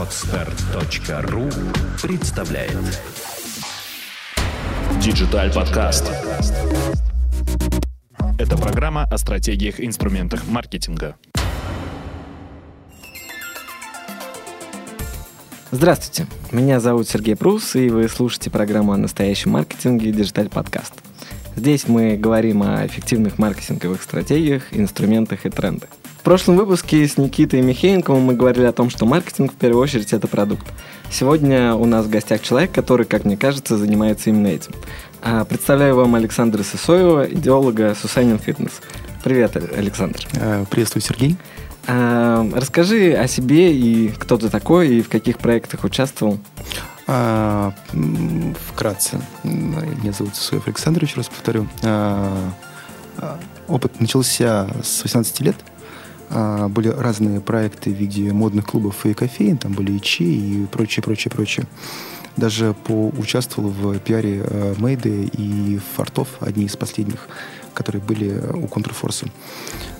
Отстар.ру 0.00 1.50
представляет 2.00 2.72
Digital 4.98 5.52
подкаст. 5.52 6.10
Это 8.38 8.56
программа 8.56 9.04
о 9.04 9.18
стратегиях 9.18 9.78
и 9.78 9.84
инструментах 9.84 10.46
маркетинга. 10.48 11.16
Здравствуйте, 15.70 16.26
меня 16.50 16.80
зовут 16.80 17.06
Сергей 17.06 17.36
Прус, 17.36 17.76
и 17.76 17.90
вы 17.90 18.08
слушаете 18.08 18.48
программу 18.48 18.92
о 18.92 18.96
настоящем 18.96 19.50
маркетинге 19.50 20.12
Digital 20.12 20.48
подкаст. 20.48 20.94
Здесь 21.56 21.86
мы 21.88 22.16
говорим 22.16 22.62
о 22.62 22.86
эффективных 22.86 23.36
маркетинговых 23.36 24.02
стратегиях, 24.02 24.62
инструментах 24.70 25.44
и 25.44 25.50
трендах. 25.50 25.90
В 26.20 26.22
прошлом 26.22 26.58
выпуске 26.58 27.08
с 27.08 27.16
Никитой 27.16 27.62
Михеенковым 27.62 28.24
мы 28.24 28.34
говорили 28.34 28.66
о 28.66 28.72
том, 28.72 28.90
что 28.90 29.06
маркетинг 29.06 29.54
в 29.54 29.56
первую 29.56 29.82
очередь 29.82 30.12
это 30.12 30.28
продукт. 30.28 30.66
Сегодня 31.10 31.74
у 31.74 31.86
нас 31.86 32.04
в 32.04 32.10
гостях 32.10 32.42
человек, 32.42 32.72
который, 32.72 33.06
как 33.06 33.24
мне 33.24 33.38
кажется, 33.38 33.78
занимается 33.78 34.28
именно 34.28 34.48
этим. 34.48 34.74
А, 35.22 35.46
представляю 35.46 35.96
вам 35.96 36.14
Александра 36.14 36.62
Сысоева, 36.62 37.24
идеолога 37.24 37.96
Сусанин 37.98 38.38
Фитнес. 38.38 38.82
Привет, 39.24 39.56
Александр. 39.56 40.20
Э, 40.34 40.66
приветствую, 40.68 41.02
Сергей. 41.02 41.38
А, 41.86 42.46
расскажи 42.52 43.14
о 43.14 43.26
себе 43.26 43.74
и 43.74 44.08
кто 44.08 44.36
ты 44.36 44.50
такой, 44.50 44.96
и 44.96 45.00
в 45.00 45.08
каких 45.08 45.38
проектах 45.38 45.84
участвовал. 45.84 46.38
А, 47.06 47.72
вкратце. 48.68 49.22
Меня 49.42 50.12
зовут 50.12 50.36
Сысоев 50.36 50.66
Александр, 50.66 51.02
еще 51.02 51.16
раз 51.16 51.30
повторю. 51.30 51.66
А, 51.82 52.50
опыт 53.68 53.98
начался 54.00 54.68
с 54.82 55.02
18 55.02 55.40
лет– 55.40 55.56
а, 56.30 56.68
были 56.68 56.88
разные 56.88 57.40
проекты 57.40 57.90
в 57.90 57.94
виде 57.94 58.32
модных 58.32 58.66
клубов 58.66 59.04
и 59.04 59.14
кофеин, 59.14 59.58
там 59.58 59.72
были 59.72 59.92
и 59.92 60.00
Чи, 60.00 60.24
и 60.24 60.66
прочее, 60.66 61.02
прочее, 61.02 61.32
прочее. 61.32 61.66
Даже 62.36 62.74
поучаствовал 62.84 63.70
в 63.70 63.98
пиаре 63.98 64.42
э, 64.44 64.74
Мейды 64.78 65.24
и 65.24 65.80
Фортов, 65.96 66.28
одни 66.38 66.66
из 66.66 66.76
последних, 66.76 67.28
которые 67.74 68.00
были 68.00 68.40
у 68.54 68.68
Контрфорса. 68.68 69.26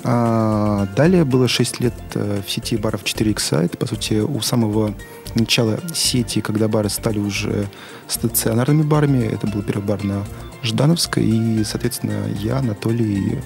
А 0.04 0.86
далее 0.96 1.24
было 1.24 1.48
6 1.48 1.80
лет 1.80 1.94
э, 2.14 2.40
в 2.46 2.50
сети 2.50 2.76
баров 2.76 3.02
4X. 3.02 3.64
Это, 3.64 3.76
по 3.76 3.86
сути, 3.86 4.20
у 4.20 4.40
самого 4.40 4.94
начала 5.34 5.80
сети, 5.92 6.40
когда 6.40 6.68
бары 6.68 6.88
стали 6.88 7.18
уже 7.18 7.68
стационарными 8.06 8.82
барами. 8.82 9.24
Это 9.24 9.48
был 9.48 9.62
первый 9.62 9.84
бар 9.84 10.04
на 10.04 10.24
Ждановской. 10.62 11.24
И, 11.24 11.64
соответственно, 11.64 12.26
я, 12.38 12.58
Анатолий 12.58 13.40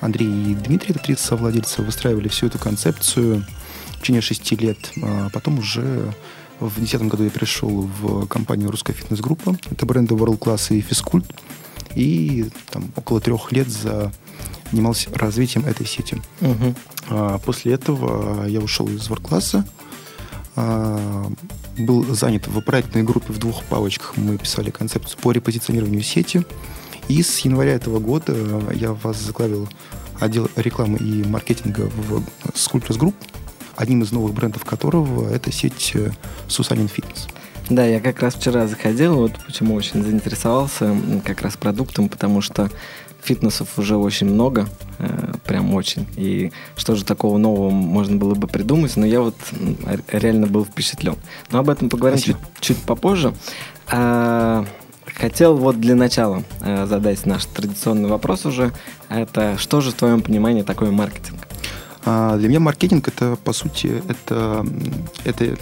Андрей 0.00 0.52
и 0.52 0.54
Дмитрий, 0.54 0.94
это 0.94 1.00
три 1.00 1.16
совладельца, 1.16 1.82
выстраивали 1.82 2.28
всю 2.28 2.46
эту 2.46 2.58
концепцию 2.58 3.44
в 3.92 4.00
течение 4.00 4.22
шести 4.22 4.56
лет. 4.56 4.78
А 5.02 5.28
потом 5.30 5.58
уже 5.58 6.12
в 6.60 6.74
2010 6.74 7.02
году 7.08 7.24
я 7.24 7.30
пришел 7.30 7.88
в 8.00 8.26
компанию 8.26 8.70
«Русская 8.70 8.92
фитнес-группа». 8.92 9.56
Это 9.70 9.86
бренды 9.86 10.14
World 10.14 10.38
Class 10.38 10.76
и 10.76 10.80
Физкульт. 10.80 11.26
И 11.94 12.48
там 12.70 12.90
около 12.96 13.20
трех 13.20 13.50
лет 13.50 13.68
занимался 14.70 15.10
развитием 15.14 15.66
этой 15.66 15.86
сети. 15.86 16.22
Угу. 16.40 16.74
А 17.10 17.38
после 17.38 17.72
этого 17.72 18.46
я 18.46 18.60
ушел 18.60 18.88
из 18.88 19.08
World 19.08 19.22
Class. 19.22 19.64
А, 20.54 21.30
был 21.76 22.04
занят 22.14 22.46
в 22.46 22.60
проектной 22.60 23.02
группе 23.02 23.32
в 23.32 23.38
двух 23.38 23.64
палочках. 23.64 24.16
Мы 24.16 24.38
писали 24.38 24.70
концепцию 24.70 25.18
по 25.20 25.32
репозиционированию 25.32 26.02
сети– 26.02 26.44
и 27.08 27.22
с 27.22 27.38
января 27.40 27.74
этого 27.74 27.98
года 27.98 28.34
я 28.72 28.92
возглавил 28.92 29.68
отдел 30.20 30.48
рекламы 30.56 30.98
и 30.98 31.24
маркетинга 31.24 31.90
в 31.94 32.22
Sculptors 32.54 32.98
Group, 32.98 33.14
одним 33.76 34.02
из 34.02 34.12
новых 34.12 34.34
брендов 34.34 34.64
которого 34.64 35.32
это 35.32 35.52
сеть 35.52 35.94
Сусанин 36.48 36.88
Фитнес. 36.88 37.28
Да, 37.70 37.84
я 37.84 38.00
как 38.00 38.20
раз 38.20 38.34
вчера 38.34 38.66
заходил, 38.66 39.16
вот 39.16 39.32
почему 39.44 39.74
очень 39.74 40.02
заинтересовался 40.02 40.96
как 41.24 41.42
раз 41.42 41.56
продуктом, 41.56 42.08
потому 42.08 42.40
что 42.40 42.70
фитнесов 43.22 43.78
уже 43.78 43.96
очень 43.96 44.26
много, 44.26 44.68
э, 44.98 45.34
прям 45.44 45.74
очень. 45.74 46.06
И 46.16 46.50
что 46.76 46.94
же 46.96 47.04
такого 47.04 47.36
нового 47.36 47.68
можно 47.68 48.16
было 48.16 48.34
бы 48.34 48.46
придумать, 48.46 48.96
но 48.96 49.04
я 49.04 49.20
вот 49.20 49.34
реально 50.10 50.46
был 50.46 50.64
впечатлен. 50.64 51.16
Но 51.50 51.58
об 51.58 51.68
этом 51.68 51.90
поговорим 51.90 52.18
чуть, 52.18 52.36
чуть 52.60 52.78
попозже. 52.78 53.34
А, 53.90 54.64
Хотел 55.18 55.56
вот 55.56 55.80
для 55.80 55.96
начала 55.96 56.44
э, 56.60 56.86
задать 56.86 57.26
наш 57.26 57.44
традиционный 57.46 58.08
вопрос 58.08 58.46
уже. 58.46 58.72
Это 59.08 59.58
что 59.58 59.80
же 59.80 59.90
в 59.90 59.94
твоем 59.94 60.20
понимании 60.20 60.62
такое 60.62 60.92
маркетинг? 60.92 61.48
А, 62.04 62.36
для 62.36 62.48
меня 62.48 62.60
маркетинг 62.60 63.08
это, 63.08 63.36
по 63.42 63.52
сути, 63.52 64.00
это, 64.08 64.64
это, 65.24 65.56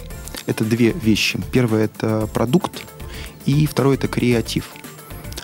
это 0.45 0.63
две 0.63 0.91
вещи. 0.91 1.39
Первое 1.51 1.85
это 1.85 2.29
продукт, 2.33 2.83
и 3.47 3.65
второе 3.65 3.95
это 3.95 4.07
креатив. 4.07 4.69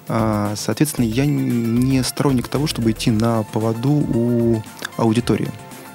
А, 0.07 0.53
соответственно, 0.57 1.05
я 1.05 1.25
не 1.25 2.03
сторонник 2.03 2.47
того, 2.47 2.67
чтобы 2.67 2.91
идти 2.91 3.09
на 3.09 3.41
поводу 3.41 3.89
у 3.89 4.61
аудитории. 4.97 5.49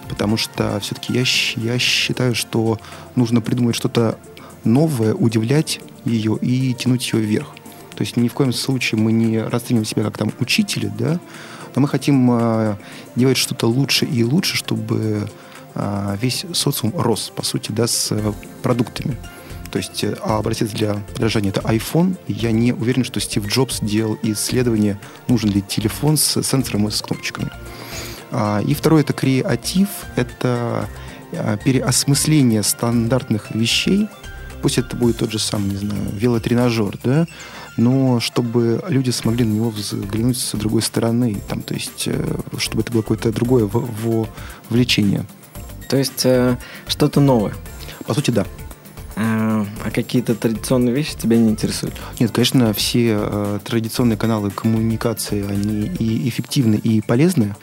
Потому 0.09 0.37
что 0.37 0.81
все-таки 0.81 1.13
я, 1.13 1.25
я 1.57 1.79
считаю, 1.79 2.35
что 2.35 2.81
нужно 3.15 3.41
придумать 3.41 3.77
что-то 3.77 4.19
новое, 4.65 5.15
удивлять 5.15 5.81
ее 6.05 6.37
и 6.41 6.75
тянуть 6.75 7.13
ее 7.13 7.21
вверх. 7.21 7.55
То 7.99 8.05
есть 8.05 8.17
ни 8.17 8.29
в 8.29 8.33
коем 8.33 8.53
случае 8.53 9.01
мы 9.01 9.11
не 9.11 9.43
расцениваем 9.43 9.85
себя 9.85 10.05
как 10.05 10.17
там 10.17 10.33
учители, 10.39 10.89
да, 10.97 11.19
но 11.75 11.83
мы 11.83 11.89
хотим 11.89 12.31
э, 12.31 12.77
делать 13.17 13.37
что-то 13.37 13.67
лучше 13.67 14.05
и 14.05 14.23
лучше, 14.23 14.57
чтобы 14.57 15.29
э, 15.75 16.17
весь 16.23 16.47
социум 16.53 16.93
рос, 16.97 17.33
по 17.35 17.43
сути, 17.43 17.73
да, 17.73 17.89
с 17.89 18.13
э, 18.13 18.33
продуктами. 18.63 19.17
То 19.73 19.79
есть, 19.79 20.05
э, 20.05 20.17
а 20.23 20.39
образец 20.39 20.71
для 20.71 20.95
подражания 21.13 21.51
это 21.51 21.61
iPhone. 21.63 22.17
Я 22.29 22.53
не 22.53 22.73
уверен, 22.73 23.03
что 23.03 23.19
Стив 23.19 23.45
Джобс 23.49 23.81
делал 23.81 24.17
исследование, 24.23 25.01
нужен 25.27 25.51
ли 25.51 25.61
телефон 25.61 26.17
с 26.17 26.41
сенсором 26.45 26.87
и 26.87 26.93
с 26.93 27.03
кнопочками. 27.03 27.51
А, 28.31 28.63
и 28.65 28.75
второе 28.75 29.03
это 29.03 29.13
креатив, 29.13 29.89
это 30.15 30.89
переосмысление 31.65 32.63
стандартных 32.63 33.57
вещей. 33.57 34.07
Пусть 34.63 34.79
это 34.79 34.97
будет 34.97 35.19
тот 35.19 35.33
же 35.33 35.41
самый, 35.41 35.71
не 35.71 35.77
знаю, 35.77 36.03
велотренажер, 36.13 36.97
да, 37.03 37.27
но 37.79 38.19
чтобы 38.21 38.83
люди 38.89 39.11
смогли 39.11 39.45
на 39.45 39.53
него 39.53 39.71
взглянуть 39.71 40.37
с 40.37 40.53
другой 40.55 40.83
стороны, 40.83 41.41
там, 41.49 41.63
то 41.63 41.75
есть, 41.75 42.05
э, 42.07 42.39
чтобы 42.59 42.83
это 42.83 42.93
было 42.93 43.03
какое-то 43.03 43.33
другое 43.33 43.65
в, 43.67 43.73
в 43.73 44.29
влечение. 44.69 45.25
То 45.89 45.97
есть 45.97 46.27
э, 46.27 46.59
что-то 46.89 47.21
новое? 47.21 47.55
По 48.05 48.15
сути, 48.15 48.33
да. 48.33 48.45
А, 49.15 49.65
а 49.85 49.91
какие-то 49.91 50.35
традиционные 50.35 50.95
вещи 50.95 51.17
тебя 51.17 51.37
не 51.37 51.51
интересуют? 51.51 51.95
Нет, 52.19 52.33
конечно, 52.33 52.73
все 52.73 53.17
э, 53.21 53.59
традиционные 53.65 54.17
каналы 54.17 54.51
коммуникации, 54.51 55.49
они 55.49 55.87
и 55.87 56.29
эффективны, 56.29 56.75
и 56.75 57.01
полезны, 57.01 57.55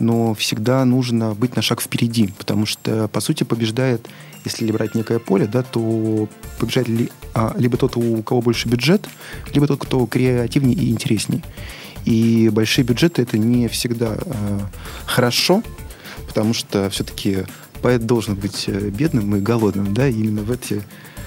но 0.00 0.34
всегда 0.34 0.84
нужно 0.84 1.34
быть 1.34 1.56
на 1.56 1.62
шаг 1.62 1.80
впереди, 1.80 2.32
потому 2.38 2.66
что, 2.66 3.08
по 3.08 3.20
сути, 3.20 3.44
побеждает, 3.44 4.06
если 4.44 4.70
брать 4.72 4.94
некое 4.94 5.18
поле, 5.18 5.46
да, 5.46 5.62
то 5.62 6.28
побеждает 6.58 6.88
ли, 6.88 7.10
а, 7.34 7.54
либо 7.58 7.76
тот, 7.76 7.96
у 7.96 8.22
кого 8.22 8.40
больше 8.40 8.68
бюджет, 8.68 9.06
либо 9.52 9.66
тот, 9.66 9.80
кто 9.80 10.04
креативнее 10.06 10.76
и 10.76 10.90
интереснее. 10.90 11.42
И 12.04 12.48
большие 12.50 12.84
бюджеты 12.84 13.22
это 13.22 13.36
не 13.36 13.68
всегда 13.68 14.16
э, 14.18 14.60
хорошо, 15.04 15.62
потому 16.26 16.54
что 16.54 16.88
все-таки 16.88 17.44
поэт 17.82 18.06
должен 18.06 18.36
быть 18.36 18.64
э, 18.68 18.88
бедным 18.88 19.36
и 19.36 19.40
голодным, 19.40 19.92
да, 19.92 20.08
и 20.08 20.14
именно 20.14 20.42
в 20.42 20.50
эти 20.50 20.82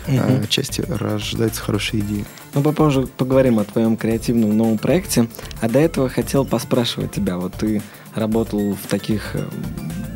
угу. 0.08 0.48
части 0.48 0.82
рождаются 0.88 1.62
хорошие 1.62 2.02
идеи. 2.02 2.26
Мы 2.54 2.62
ну, 2.62 2.64
попозже 2.64 3.08
поговорим 3.08 3.60
о 3.60 3.64
твоем 3.64 3.98
креативном 3.98 4.56
новом 4.56 4.78
проекте, 4.78 5.28
а 5.62 5.70
до 5.70 5.80
этого 5.80 6.10
хотел 6.10 6.46
поспрашивать 6.46 7.12
тебя, 7.12 7.38
вот 7.38 7.54
ты 7.54 7.82
работал 8.16 8.74
в 8.74 8.88
таких 8.88 9.36
э, 9.36 9.44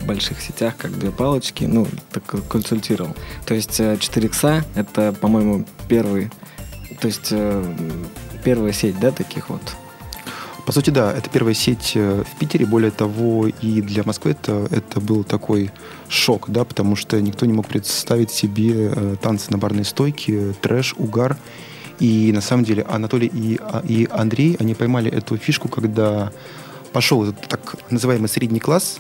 больших 0.06 0.42
сетях, 0.42 0.76
как 0.78 0.98
«Две 0.98 1.12
палочки», 1.12 1.66
ну, 1.66 1.88
так 2.12 2.24
консультировал. 2.48 3.16
То 3.46 3.54
есть 3.54 3.80
4X— 3.80 4.64
это, 4.76 5.14
по-моему, 5.14 5.66
первый, 5.88 6.32
то 7.02 7.08
есть 7.08 7.34
первая 8.44 8.74
сеть, 8.74 9.00
да, 9.00 9.12
таких 9.12 9.50
вот 9.50 9.62
по 10.68 10.74
сути, 10.74 10.90
да, 10.90 11.14
это 11.14 11.30
первая 11.30 11.54
сеть 11.54 11.94
э, 11.96 12.24
в 12.30 12.40
Питере. 12.40 12.66
Более 12.66 12.92
того, 12.92 13.48
и 13.48 13.82
для 13.82 14.04
Москвы 14.04 14.32
это, 14.32 14.68
это 14.70 15.00
был 15.00 15.24
такой 15.24 15.72
шок, 16.10 16.50
да, 16.50 16.66
потому 16.66 16.98
что 16.98 17.22
никто 17.22 17.46
не 17.46 17.54
мог 17.54 17.68
представить 17.68 18.32
себе 18.32 18.92
э, 18.94 19.16
танцы 19.22 19.50
на 19.50 19.58
барной 19.58 19.86
стойке, 19.86 20.54
трэш, 20.60 20.94
угар. 20.98 21.38
И 22.00 22.34
на 22.34 22.42
самом 22.42 22.66
деле 22.66 22.84
Анатолий 22.84 23.28
и, 23.28 23.58
а, 23.62 23.82
и 23.88 24.10
Андрей, 24.12 24.58
они 24.60 24.76
поймали 24.76 25.10
эту 25.10 25.38
фишку, 25.38 25.70
когда 25.70 26.34
пошел 26.98 27.24
этот 27.24 27.48
так 27.48 27.76
называемый 27.92 28.28
средний 28.28 28.60
класс, 28.60 28.98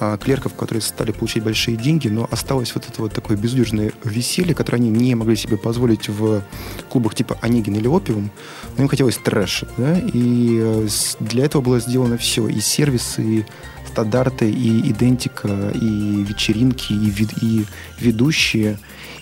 а, 0.00 0.16
клерков, 0.16 0.54
которые 0.54 0.80
стали 0.80 1.12
получать 1.12 1.42
большие 1.42 1.76
деньги, 1.76 2.08
но 2.08 2.26
осталось 2.30 2.74
вот 2.74 2.88
это 2.88 3.02
вот 3.02 3.12
такое 3.12 3.36
безудержное 3.36 3.92
веселье, 4.02 4.54
которое 4.54 4.78
они 4.78 4.88
не 4.88 5.14
могли 5.14 5.36
себе 5.36 5.58
позволить 5.58 6.08
в 6.08 6.42
клубах 6.88 7.14
типа 7.14 7.36
Онегин 7.42 7.74
или 7.74 7.86
Опиум, 7.86 8.30
но 8.78 8.84
им 8.84 8.88
хотелось 8.88 9.18
трэша, 9.18 9.68
да, 9.76 9.98
и 9.98 10.58
э, 10.58 10.88
для 11.20 11.44
этого 11.44 11.60
было 11.60 11.80
сделано 11.80 12.16
все, 12.16 12.48
и 12.48 12.60
сервисы, 12.60 13.22
и 13.22 13.44
стандарты, 13.86 14.50
и 14.50 14.90
идентика, 14.90 15.70
и 15.74 16.24
вечеринки, 16.24 16.94
и, 16.94 17.10
вид, 17.10 17.30
и 17.42 17.66
ведущие, 18.00 18.78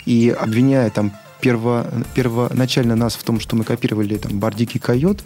и 0.07 0.29
обвиняя 0.31 0.91
там 0.91 1.13
перво, 1.43 1.87
первоначально 2.15 2.97
нас 2.97 3.15
в 3.15 3.25
том, 3.25 3.41
что 3.41 3.57
мы 3.57 3.65
копировали 3.65 4.17
там 4.17 4.39
бар 4.39 4.55
Дикий 4.55 4.79
Койот, 4.79 5.25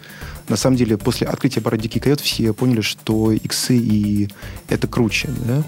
на 0.49 0.57
самом 0.57 0.75
деле 0.75 0.97
после 0.97 1.27
открытия 1.27 1.61
бара 1.61 1.77
Дикий 1.77 1.99
Койот 1.99 2.19
все 2.19 2.53
поняли, 2.53 2.81
что 2.81 3.31
иксы 3.31 3.77
и 3.77 4.27
это 4.67 4.87
круче, 4.87 5.29
да, 5.45 5.63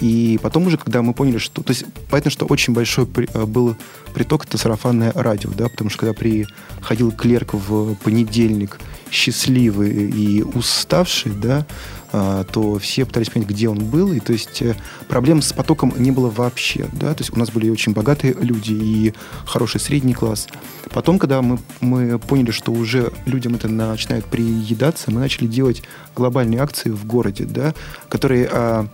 и 0.00 0.38
потом 0.42 0.66
уже, 0.66 0.76
когда 0.76 1.02
мы 1.02 1.14
поняли, 1.14 1.38
что... 1.38 1.62
То 1.62 1.70
есть, 1.70 1.84
понятно, 2.10 2.30
что 2.30 2.46
очень 2.46 2.72
большой 2.72 3.06
при, 3.06 3.28
э, 3.32 3.44
был 3.44 3.76
приток, 4.14 4.44
это 4.44 4.58
сарафанное 4.58 5.12
радио, 5.14 5.50
да, 5.50 5.68
потому 5.68 5.90
что 5.90 6.00
когда 6.00 6.12
приходил 6.12 7.12
клерк 7.12 7.54
в 7.54 7.94
понедельник, 7.96 8.78
счастливый 9.10 10.10
и 10.10 10.42
уставший, 10.42 11.32
да, 11.32 11.66
а, 12.14 12.44
то 12.44 12.78
все 12.78 13.06
пытались 13.06 13.30
понять, 13.30 13.48
где 13.48 13.68
он 13.68 13.78
был. 13.78 14.12
И 14.12 14.20
то 14.20 14.32
есть 14.32 14.60
э, 14.60 14.76
проблем 15.08 15.40
с 15.40 15.52
потоком 15.54 15.94
не 15.96 16.10
было 16.10 16.28
вообще. 16.28 16.86
Да? 16.92 17.14
То 17.14 17.22
есть 17.22 17.34
у 17.34 17.38
нас 17.38 17.50
были 17.50 17.70
очень 17.70 17.92
богатые 17.92 18.34
люди 18.34 18.72
и 18.72 19.14
хороший 19.46 19.80
средний 19.80 20.12
класс. 20.12 20.46
Потом, 20.90 21.18
когда 21.18 21.40
мы, 21.40 21.58
мы 21.80 22.18
поняли, 22.18 22.50
что 22.50 22.70
уже 22.70 23.12
людям 23.24 23.54
это 23.54 23.68
начинает 23.68 24.26
приедаться, 24.26 25.10
мы 25.10 25.20
начали 25.20 25.46
делать 25.46 25.82
глобальные 26.14 26.60
акции 26.60 26.90
в 26.90 27.06
городе, 27.06 27.44
да, 27.44 27.74
которые 28.10 28.48
а, 28.52 28.86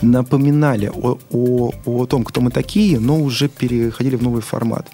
напоминали 0.00 0.90
о, 0.92 1.18
о, 1.30 1.72
о 1.84 2.06
том, 2.06 2.24
кто 2.24 2.40
мы 2.40 2.50
такие, 2.50 3.00
но 3.00 3.20
уже 3.20 3.48
переходили 3.48 4.16
в 4.16 4.22
новый 4.22 4.42
формат. 4.42 4.88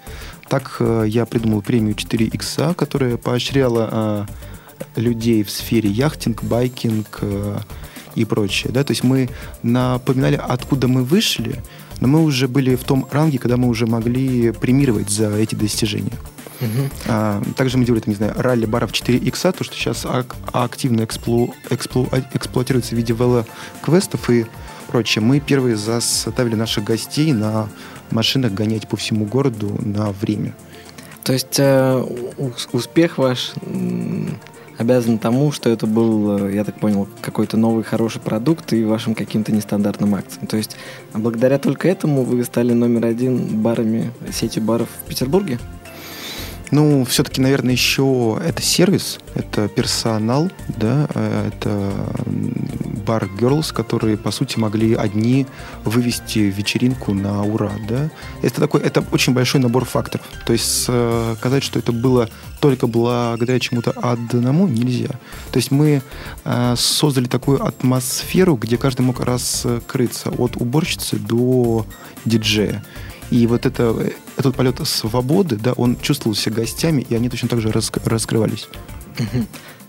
Так 0.47 0.77
э, 0.79 1.05
я 1.07 1.25
придумал 1.25 1.61
премию 1.61 1.95
4 1.95 2.25
икса, 2.27 2.73
которая 2.75 3.17
поощряла 3.17 3.89
а, 3.91 4.25
людей 4.95 5.43
в 5.43 5.49
сфере 5.49 5.89
яхтинг, 5.89 6.43
байкинг 6.43 7.19
э, 7.21 7.57
и 8.15 8.25
прочее. 8.25 8.71
Да? 8.71 8.83
То 8.83 8.91
есть 8.91 9.03
мы 9.03 9.29
напоминали, 9.63 10.39
откуда 10.41 10.87
мы 10.87 11.03
вышли, 11.03 11.61
но 11.99 12.07
мы 12.07 12.23
уже 12.23 12.47
были 12.47 12.75
в 12.75 12.83
том 12.83 13.07
ранге, 13.11 13.39
когда 13.39 13.57
мы 13.57 13.67
уже 13.67 13.87
могли 13.87 14.51
премировать 14.51 15.09
за 15.09 15.31
эти 15.35 15.55
достижения. 15.55 16.17
Uh-huh. 16.59 16.91
А, 17.07 17.41
также 17.55 17.77
мы 17.77 17.85
делали, 17.85 18.03
не 18.05 18.15
знаю, 18.15 18.33
ралли 18.37 18.65
баров 18.65 18.91
4 18.91 19.17
икса, 19.19 19.51
то, 19.51 19.63
что 19.63 19.75
сейчас 19.75 20.05
ак- 20.05 20.35
активно 20.51 21.01
эксплу- 21.01 21.53
эксплу- 21.69 22.09
эксплуатируется 22.33 22.95
в 22.95 22.97
виде 22.97 23.13
вело-квестов 23.13 24.29
и 24.29 24.45
прочее. 24.93 25.23
Мы 25.23 25.39
первые 25.39 25.75
заставили 25.75 26.53
наших 26.53 26.83
гостей 26.83 27.33
на 27.33 27.67
машинах 28.11 28.53
гонять 28.53 28.87
по 28.87 28.95
всему 28.95 29.25
городу 29.25 29.75
на 29.79 30.11
время. 30.11 30.53
То 31.23 31.33
есть 31.33 31.55
э, 31.57 32.05
успех 32.71 33.17
ваш 33.17 33.53
обязан 34.77 35.17
тому, 35.17 35.51
что 35.51 35.71
это 35.71 35.87
был, 35.87 36.37
э, 36.37 36.53
я 36.53 36.63
так 36.63 36.79
понял, 36.79 37.07
какой-то 37.21 37.57
новый 37.57 37.83
хороший 37.83 38.21
продукт 38.21 38.71
и 38.71 38.83
вашим 38.85 39.15
каким-то 39.15 39.51
нестандартным 39.51 40.13
акциям. 40.13 40.45
То 40.45 40.57
есть 40.57 40.77
благодаря 41.15 41.57
только 41.57 41.87
этому 41.87 42.23
вы 42.23 42.43
стали 42.43 42.73
номер 42.73 43.07
один 43.07 43.63
барами, 43.63 44.11
сетью 44.31 44.61
баров 44.61 44.89
в 45.05 45.09
Петербурге? 45.09 45.57
Ну, 46.69 47.03
все-таки, 47.05 47.41
наверное, 47.41 47.71
еще 47.71 48.39
это 48.45 48.61
сервис, 48.61 49.19
это 49.33 49.67
персонал, 49.69 50.51
да, 50.67 51.07
э, 51.15 51.49
это 51.49 51.91
бар 53.05 53.25
Girls, 53.25 53.73
которые, 53.73 54.17
по 54.17 54.31
сути, 54.31 54.59
могли 54.59 54.93
одни 54.93 55.45
вывести 55.83 56.39
вечеринку 56.39 57.13
на 57.13 57.43
ура, 57.43 57.71
да. 57.87 58.09
Это 58.41 58.61
такой, 58.61 58.81
это 58.81 59.03
очень 59.11 59.33
большой 59.33 59.61
набор 59.61 59.85
факторов. 59.85 60.25
То 60.45 60.53
есть 60.53 60.83
сказать, 60.83 61.63
что 61.63 61.79
это 61.79 61.91
было 61.91 62.29
только 62.59 62.87
благодаря 62.87 63.59
чему-то 63.59 63.91
одному 63.91 64.67
нельзя. 64.67 65.09
То 65.51 65.57
есть 65.57 65.69
мы 65.69 66.01
э, 66.45 66.75
создали 66.77 67.25
такую 67.25 67.65
атмосферу, 67.65 68.55
где 68.55 68.77
каждый 68.77 69.01
мог 69.01 69.19
раскрыться 69.19 70.29
от 70.29 70.55
уборщицы 70.55 71.17
до 71.17 71.85
диджея. 72.23 72.83
И 73.31 73.47
вот 73.47 73.65
это, 73.65 74.13
этот 74.37 74.55
полет 74.55 74.79
свободы, 74.87 75.57
да, 75.57 75.73
он 75.73 75.97
чувствовался 75.99 76.51
гостями, 76.51 77.05
и 77.09 77.15
они 77.15 77.29
точно 77.29 77.49
так 77.49 77.59
же 77.59 77.71
раскрывались. 78.05 78.69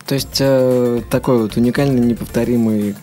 То 0.05 0.13
есть 0.13 0.37
э, 0.39 1.01
такой 1.09 1.39
вот 1.39 1.57
уникальный, 1.57 1.99
неповторимый 1.99 2.95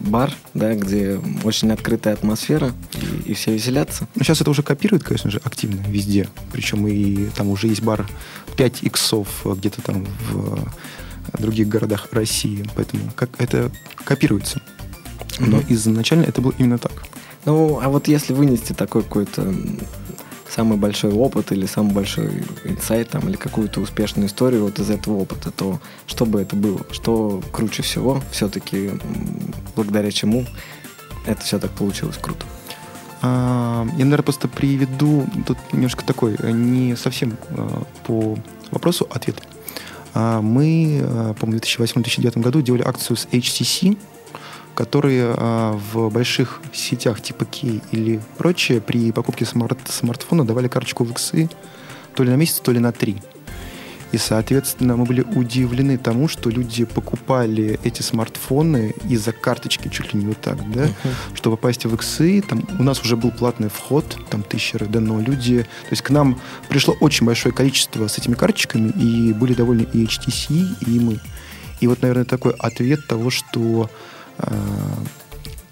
бар, 0.00 0.32
да, 0.52 0.74
где 0.74 1.20
очень 1.44 1.70
открытая 1.70 2.14
атмосфера 2.14 2.72
и, 2.94 3.30
и 3.30 3.34
все 3.34 3.52
веселятся. 3.52 4.08
Ну, 4.16 4.24
сейчас 4.24 4.40
это 4.40 4.50
уже 4.50 4.64
копируют, 4.64 5.04
конечно 5.04 5.30
же, 5.30 5.40
активно 5.44 5.80
везде. 5.86 6.28
Причем 6.50 6.88
и 6.88 7.26
там 7.36 7.50
уже 7.50 7.68
есть 7.68 7.82
бар 7.82 8.08
5 8.56 8.82
иксов 8.82 9.28
где-то 9.44 9.80
там 9.80 10.04
в 10.30 10.68
других 11.38 11.68
городах 11.68 12.08
России. 12.10 12.66
Поэтому 12.74 13.12
как 13.14 13.30
это 13.38 13.70
копируется. 14.04 14.60
Но 15.38 15.58
mm-hmm. 15.58 15.72
изначально 15.74 16.24
это 16.24 16.40
было 16.40 16.52
именно 16.58 16.78
так. 16.78 17.04
Ну, 17.44 17.80
а 17.80 17.88
вот 17.88 18.08
если 18.08 18.32
вынести 18.32 18.72
такой 18.72 19.02
какой-то 19.02 19.54
самый 20.54 20.78
большой 20.78 21.12
опыт 21.12 21.52
или 21.52 21.66
самый 21.66 21.92
большой 21.92 22.44
инсайт 22.64 23.10
там, 23.10 23.28
или 23.28 23.36
какую-то 23.36 23.80
успешную 23.80 24.28
историю 24.28 24.64
вот 24.64 24.78
из 24.78 24.90
этого 24.90 25.18
опыта, 25.18 25.50
то 25.50 25.80
что 26.06 26.26
бы 26.26 26.40
это 26.40 26.56
было? 26.56 26.80
Что 26.90 27.40
круче 27.52 27.82
всего 27.82 28.22
все-таки, 28.30 28.90
благодаря 29.76 30.10
чему 30.10 30.44
это 31.26 31.40
все 31.42 31.58
так 31.58 31.70
получилось 31.70 32.18
круто? 32.20 32.44
А, 33.22 33.84
я, 33.92 34.04
наверное, 34.04 34.22
просто 34.22 34.48
приведу 34.48 35.26
тут 35.46 35.58
немножко 35.72 36.04
такой, 36.04 36.36
э, 36.38 36.50
не 36.50 36.96
совсем 36.96 37.36
а, 37.50 37.82
по 38.06 38.38
вопросу 38.70 39.06
ответ. 39.10 39.42
А, 40.14 40.40
мы, 40.40 41.34
по-моему, 41.38 41.60
в 41.60 41.62
2008-2009 41.62 42.40
году 42.40 42.62
делали 42.62 42.82
акцию 42.82 43.16
с 43.16 43.26
HTC, 43.26 43.98
которые 44.80 45.34
а, 45.36 45.78
в 45.92 46.08
больших 46.08 46.62
сетях 46.72 47.20
типа 47.20 47.42
Key 47.42 47.82
или 47.90 48.18
прочее 48.38 48.80
при 48.80 49.12
покупке 49.12 49.44
смарт 49.44 49.78
смартфона 49.90 50.46
давали 50.46 50.68
карточку 50.68 51.04
в 51.04 51.10
иксы 51.10 51.50
то 52.14 52.22
ли 52.22 52.30
на 52.30 52.36
месяц, 52.36 52.60
то 52.60 52.72
ли 52.72 52.78
на 52.78 52.90
три. 52.90 53.18
И, 54.12 54.16
соответственно, 54.16 54.96
мы 54.96 55.04
были 55.04 55.20
удивлены 55.20 55.98
тому, 55.98 56.28
что 56.28 56.48
люди 56.48 56.86
покупали 56.86 57.78
эти 57.84 58.00
смартфоны 58.00 58.94
из-за 59.06 59.32
карточки 59.32 59.88
чуть 59.88 60.14
ли 60.14 60.20
не 60.20 60.28
вот 60.28 60.40
так, 60.40 60.56
да, 60.72 60.86
uh-huh. 60.86 61.34
чтобы 61.34 61.58
попасть 61.58 61.84
в 61.84 61.94
иксы. 61.94 62.40
Там 62.40 62.66
у 62.78 62.82
нас 62.82 63.02
уже 63.02 63.18
был 63.18 63.32
платный 63.32 63.68
вход, 63.68 64.16
там 64.30 64.42
тысячи 64.42 64.76
РД, 64.76 64.94
но 64.94 65.20
люди... 65.20 65.60
То 65.60 65.90
есть 65.90 66.02
к 66.02 66.08
нам 66.08 66.40
пришло 66.70 66.96
очень 67.00 67.26
большое 67.26 67.54
количество 67.54 68.08
с 68.08 68.16
этими 68.16 68.34
карточками, 68.34 68.88
и 68.88 69.34
были 69.34 69.52
довольны 69.52 69.86
и 69.92 70.06
HTC, 70.06 70.86
и 70.86 70.98
мы. 70.98 71.20
И 71.80 71.86
вот, 71.86 72.00
наверное, 72.00 72.24
такой 72.24 72.54
ответ 72.58 73.06
того, 73.06 73.28
что 73.28 73.90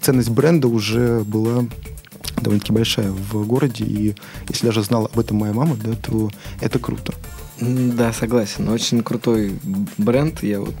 ценность 0.01 0.29
бренда 0.29 0.67
уже 0.67 1.21
была 1.21 1.65
довольно-таки 2.37 2.71
большая 2.71 3.11
в 3.11 3.45
городе, 3.45 3.85
и 3.85 4.15
если 4.47 4.67
даже 4.67 4.83
знала 4.83 5.09
об 5.11 5.19
этом 5.19 5.37
моя 5.37 5.53
мама, 5.53 5.75
да, 5.75 5.93
то 5.93 6.29
это 6.61 6.79
круто. 6.79 7.13
Да, 7.59 8.13
согласен. 8.13 8.69
Очень 8.69 9.03
крутой 9.03 9.59
бренд. 9.97 10.41
Я 10.43 10.61
вот 10.61 10.75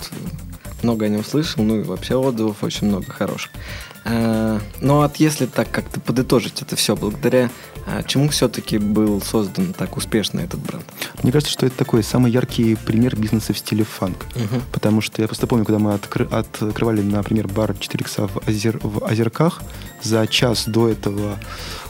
много 0.81 1.05
о 1.05 1.09
нем 1.09 1.25
слышал, 1.25 1.63
ну 1.63 1.79
и 1.79 1.83
вообще 1.83 2.15
отзывов 2.15 2.63
очень 2.63 2.87
много 2.87 3.11
хороших. 3.11 3.51
А, 4.05 4.59
но 4.81 4.97
вот 4.97 5.17
если 5.17 5.45
так 5.45 5.69
как-то 5.71 5.99
подытожить 5.99 6.61
это 6.61 6.75
все, 6.75 6.95
благодаря 6.95 7.49
а, 7.85 8.03
чему 8.03 8.29
все-таки 8.29 8.77
был 8.77 9.21
создан 9.21 9.73
так 9.73 9.97
успешно 9.97 10.39
этот 10.41 10.59
бренд? 10.59 10.85
Мне 11.23 11.31
кажется, 11.31 11.51
что 11.51 11.65
это 11.65 11.75
такой 11.77 12.03
самый 12.03 12.31
яркий 12.31 12.75
пример 12.75 13.15
бизнеса 13.15 13.53
в 13.53 13.57
стиле 13.57 13.83
фанк. 13.83 14.25
Угу. 14.35 14.61
Потому 14.71 15.01
что 15.01 15.21
я 15.21 15.27
просто 15.27 15.47
помню, 15.47 15.65
когда 15.65 15.79
мы 15.79 15.91
откры- 15.91 16.29
открывали, 16.29 17.01
например, 17.01 17.47
бар 17.47 17.75
4 17.77 18.03
икса 18.03 18.27
в, 18.27 18.37
Озер- 18.47 18.79
в 18.81 19.03
Озерках, 19.03 19.61
за 20.01 20.27
час 20.27 20.65
до 20.67 20.87
этого 20.89 21.37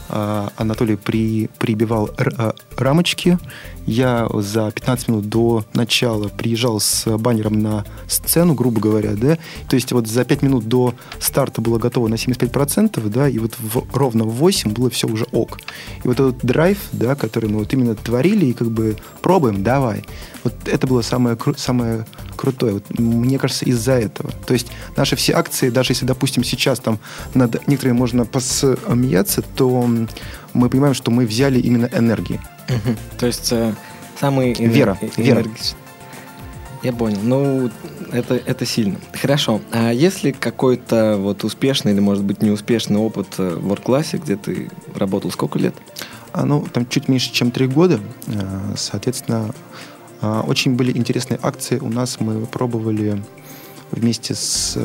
а, 0.08 0.50
Анатолий 0.56 0.96
при, 0.96 1.48
прибивал 1.58 2.10
р, 2.18 2.54
рамочки, 2.76 3.38
я 3.86 4.28
за 4.32 4.70
15 4.70 5.08
минут 5.08 5.28
до 5.28 5.64
начала 5.74 6.28
приезжал 6.28 6.80
с 6.80 7.06
баннером 7.18 7.60
на 7.60 7.84
сцену, 8.08 8.54
грубо 8.54 8.80
говоря, 8.80 9.12
да, 9.14 9.38
то 9.68 9.76
есть 9.76 9.92
вот 9.92 10.06
за 10.06 10.24
5 10.24 10.42
минут 10.42 10.68
до 10.68 10.94
старта 11.18 11.60
было 11.60 11.78
готово 11.78 12.08
на 12.08 12.14
75%, 12.14 13.08
да, 13.08 13.28
и 13.28 13.38
вот 13.38 13.54
в, 13.58 13.84
ровно 13.92 14.24
в 14.24 14.30
8 14.30 14.72
было 14.72 14.90
все 14.90 15.08
уже 15.08 15.26
ок. 15.32 15.58
И 16.04 16.08
вот 16.08 16.20
этот 16.20 16.38
драйв, 16.44 16.78
да, 16.92 17.14
который 17.14 17.48
мы 17.48 17.60
вот 17.60 17.72
именно 17.72 17.94
творили 17.94 18.46
и 18.46 18.52
как 18.52 18.70
бы 18.70 18.96
пробуем, 19.22 19.62
давай, 19.62 20.04
вот 20.44 20.54
это 20.66 20.86
было 20.86 21.02
самое, 21.02 21.36
самое 21.56 22.06
крутое. 22.36 22.74
Вот, 22.74 22.98
мне 22.98 23.38
кажется, 23.38 23.64
из-за 23.66 23.92
этого. 23.92 24.30
То 24.46 24.54
есть 24.54 24.68
наши 24.96 25.16
все 25.16 25.34
акции, 25.34 25.68
даже 25.68 25.92
если, 25.92 26.06
допустим, 26.06 26.44
сейчас 26.44 26.80
там 26.80 26.98
над 27.34 27.66
некоторыми 27.68 27.96
можно 27.96 28.24
посмеяться, 28.24 29.42
то 29.42 29.86
мы 30.54 30.68
понимаем, 30.68 30.94
что 30.94 31.10
мы 31.10 31.26
взяли 31.26 31.60
именно 31.60 31.88
энергии. 31.92 32.40
Угу. 32.70 32.96
То 33.18 33.26
есть 33.26 33.52
э, 33.52 33.74
самый 34.18 34.52
энер... 34.52 34.70
Вера. 34.70 34.98
Вера. 35.16 35.44
Я 36.82 36.92
понял. 36.94 37.18
Ну, 37.22 37.70
это, 38.10 38.36
это 38.36 38.64
сильно. 38.64 38.98
Хорошо. 39.12 39.60
А 39.70 39.92
если 39.92 40.30
какой-то 40.30 41.18
вот 41.18 41.44
успешный 41.44 41.92
или, 41.92 42.00
может 42.00 42.24
быть, 42.24 42.40
неуспешный 42.42 42.96
опыт 42.98 43.34
э, 43.38 43.56
в 43.56 43.70
Work 43.70 44.18
где 44.18 44.36
ты 44.36 44.70
работал 44.94 45.30
сколько 45.30 45.58
лет? 45.58 45.74
А, 46.32 46.46
ну, 46.46 46.66
там 46.72 46.86
чуть 46.88 47.08
меньше, 47.08 47.32
чем 47.32 47.50
три 47.50 47.66
года. 47.66 48.00
Э, 48.28 48.74
соответственно, 48.76 49.54
э, 50.22 50.42
очень 50.46 50.74
были 50.74 50.96
интересные 50.96 51.38
акции. 51.42 51.78
У 51.78 51.90
нас 51.90 52.18
мы 52.18 52.46
пробовали 52.46 53.22
вместе 53.90 54.34
с 54.34 54.78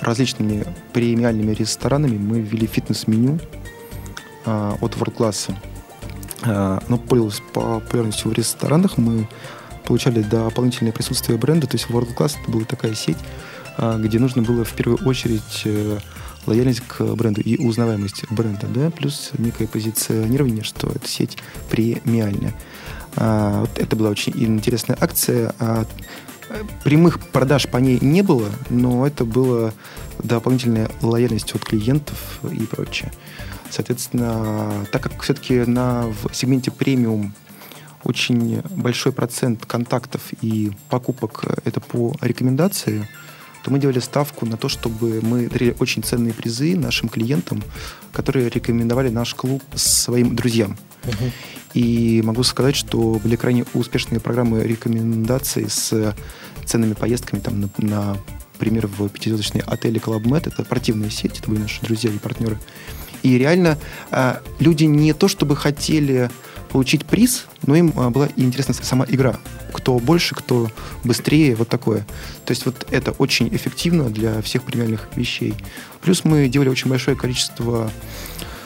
различными 0.00 0.64
премиальными 0.92 1.52
ресторанами 1.52 2.16
мы 2.16 2.40
ввели 2.40 2.66
фитнес-меню 2.66 3.40
от 4.44 4.92
World 4.96 5.16
Class. 5.16 5.50
А, 5.50 5.73
оно 6.44 6.98
пользовалось 6.98 7.42
популярностью 7.52 8.30
в 8.30 8.34
ресторанах. 8.34 8.98
Мы 8.98 9.28
получали 9.84 10.22
дополнительное 10.22 10.92
присутствие 10.92 11.38
бренда. 11.38 11.66
То 11.66 11.76
есть 11.76 11.86
World 11.88 12.16
Class 12.16 12.36
это 12.40 12.50
была 12.50 12.64
такая 12.64 12.94
сеть, 12.94 13.18
а, 13.76 13.98
где 13.98 14.18
нужно 14.18 14.42
было 14.42 14.64
в 14.64 14.72
первую 14.72 14.98
очередь 15.06 15.62
э, 15.64 15.98
лояльность 16.46 16.80
к 16.80 17.02
бренду 17.14 17.40
и 17.40 17.56
узнаваемость 17.56 18.24
бренда, 18.30 18.66
да, 18.66 18.90
плюс 18.90 19.30
некое 19.38 19.66
позиционирование, 19.66 20.62
что 20.62 20.88
эта 20.88 21.08
сеть 21.08 21.38
премиальная. 21.70 22.54
А, 23.16 23.60
вот 23.60 23.78
это 23.78 23.96
была 23.96 24.10
очень 24.10 24.32
интересная 24.36 24.96
акция. 25.00 25.54
А, 25.58 25.84
прямых 26.82 27.20
продаж 27.28 27.68
по 27.68 27.78
ней 27.78 27.98
не 28.00 28.22
было, 28.22 28.50
но 28.70 29.06
это 29.06 29.24
было 29.24 29.72
дополнительная 30.22 30.90
лояльность 31.02 31.54
от 31.54 31.64
клиентов 31.64 32.40
и 32.50 32.64
прочее. 32.64 33.12
Соответственно, 33.74 34.86
так 34.92 35.02
как 35.02 35.20
все-таки 35.22 35.64
на, 35.64 36.06
в 36.06 36.32
сегменте 36.32 36.70
премиум 36.70 37.34
очень 38.04 38.62
большой 38.70 39.10
процент 39.10 39.66
контактов 39.66 40.22
и 40.40 40.70
покупок 40.88 41.44
это 41.64 41.80
по 41.80 42.14
рекомендации, 42.20 43.08
то 43.64 43.72
мы 43.72 43.80
делали 43.80 43.98
ставку 43.98 44.46
на 44.46 44.56
то, 44.56 44.68
чтобы 44.68 45.20
мы 45.22 45.48
дарили 45.48 45.74
очень 45.80 46.04
ценные 46.04 46.32
призы 46.32 46.76
нашим 46.76 47.08
клиентам, 47.08 47.64
которые 48.12 48.48
рекомендовали 48.48 49.08
наш 49.08 49.34
клуб 49.34 49.64
своим 49.74 50.36
друзьям. 50.36 50.78
Uh-huh. 51.02 51.32
И 51.72 52.22
могу 52.22 52.44
сказать, 52.44 52.76
что 52.76 53.18
были 53.20 53.34
крайне 53.34 53.64
успешные 53.74 54.20
программы 54.20 54.62
рекомендаций 54.62 55.68
с 55.68 56.14
ценными 56.64 56.92
поездками, 56.92 57.40
там, 57.40 57.60
на, 57.60 57.70
на 57.78 58.16
например, 58.54 58.86
в 58.86 59.08
пятизвездочный 59.08 59.62
отель 59.62 59.96
Club 59.96 60.22
Med. 60.22 60.46
Это 60.46 60.62
спортивная 60.62 61.10
сеть, 61.10 61.38
это 61.40 61.50
были 61.50 61.60
наши 61.60 61.82
друзья 61.82 62.10
и 62.10 62.18
партнеры. 62.18 62.58
И 63.24 63.38
реально 63.38 63.78
э, 64.12 64.36
люди 64.60 64.84
не 64.84 65.12
то 65.14 65.28
чтобы 65.28 65.56
хотели 65.56 66.30
получить 66.68 67.06
приз, 67.06 67.46
но 67.66 67.76
им 67.76 67.92
а, 67.96 68.10
была 68.10 68.28
интересна 68.36 68.74
сама 68.74 69.06
игра. 69.08 69.38
Кто 69.72 69.98
больше, 70.00 70.34
кто 70.34 70.70
быстрее, 71.04 71.54
вот 71.54 71.68
такое. 71.68 72.00
То 72.44 72.50
есть 72.50 72.66
вот 72.66 72.86
это 72.90 73.12
очень 73.12 73.48
эффективно 73.54 74.10
для 74.10 74.42
всех 74.42 74.64
премиальных 74.64 75.08
вещей. 75.14 75.54
Плюс 76.02 76.24
мы 76.24 76.48
делали 76.48 76.68
очень 76.68 76.90
большое 76.90 77.16
количество 77.16 77.90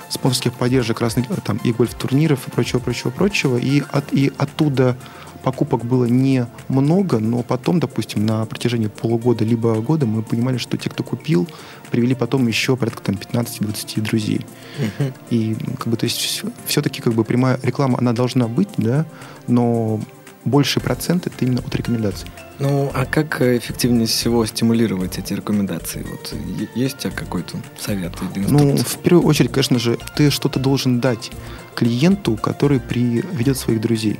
спонсорских 0.09 0.55
поддержек 0.55 1.01
разных 1.01 1.27
там 1.45 1.59
и 1.65 1.73
гольф-турниров 1.73 2.49
и 2.49 2.51
прочего, 2.51 2.79
прочего, 2.79 3.11
прочего. 3.11 3.57
И, 3.57 3.83
от, 3.91 4.13
и 4.13 4.33
оттуда 4.39 4.97
покупок 5.43 5.85
было 5.85 6.05
немного, 6.05 7.19
но 7.19 7.43
потом, 7.43 7.81
допустим, 7.81 8.27
на 8.27 8.45
протяжении 8.45 8.89
полугода 8.89 9.45
либо 9.45 9.75
года 9.77 10.07
мы 10.07 10.23
понимали, 10.23 10.59
что 10.59 10.77
те, 10.77 10.91
кто 10.91 11.03
купил, 11.03 11.49
привели 11.91 12.15
потом 12.15 12.47
еще 12.47 12.77
порядка 12.77 13.03
там 13.03 13.15
15-20 13.15 14.01
друзей. 14.03 14.47
Uh-huh. 14.79 15.13
И 15.31 15.57
как 15.79 15.89
бы, 15.89 15.97
то 15.97 16.05
есть 16.05 16.45
все-таки 16.67 17.01
как 17.01 17.15
бы 17.15 17.25
прямая 17.25 17.59
реклама, 17.63 17.99
она 17.99 18.13
должна 18.13 18.49
быть, 18.49 18.69
да, 18.77 19.07
но 19.47 20.01
больший 20.49 20.83
процент 20.83 21.27
это 21.27 21.45
именно 21.45 21.61
от 21.61 21.75
рекомендаций. 21.75 22.29
Ну, 22.59 22.91
а 22.93 23.05
как 23.05 23.41
эффективнее 23.41 24.07
всего 24.07 24.45
стимулировать 24.45 25.19
эти 25.19 25.33
рекомендации? 25.33 26.05
Вот 26.11 26.35
есть 26.75 26.97
у 26.97 26.99
тебя 26.99 27.13
какой-то 27.13 27.57
совет 27.79 28.15
или 28.35 28.45
Ну, 28.47 28.77
в 28.77 28.99
первую 28.99 29.27
очередь, 29.27 29.53
конечно 29.53 29.79
же, 29.79 29.99
ты 30.17 30.31
что-то 30.31 30.59
должен 30.59 30.99
дать 30.99 31.31
клиенту, 31.77 32.37
который 32.37 32.81
приведет 32.81 33.57
своих 33.57 33.81
друзей. 33.81 34.19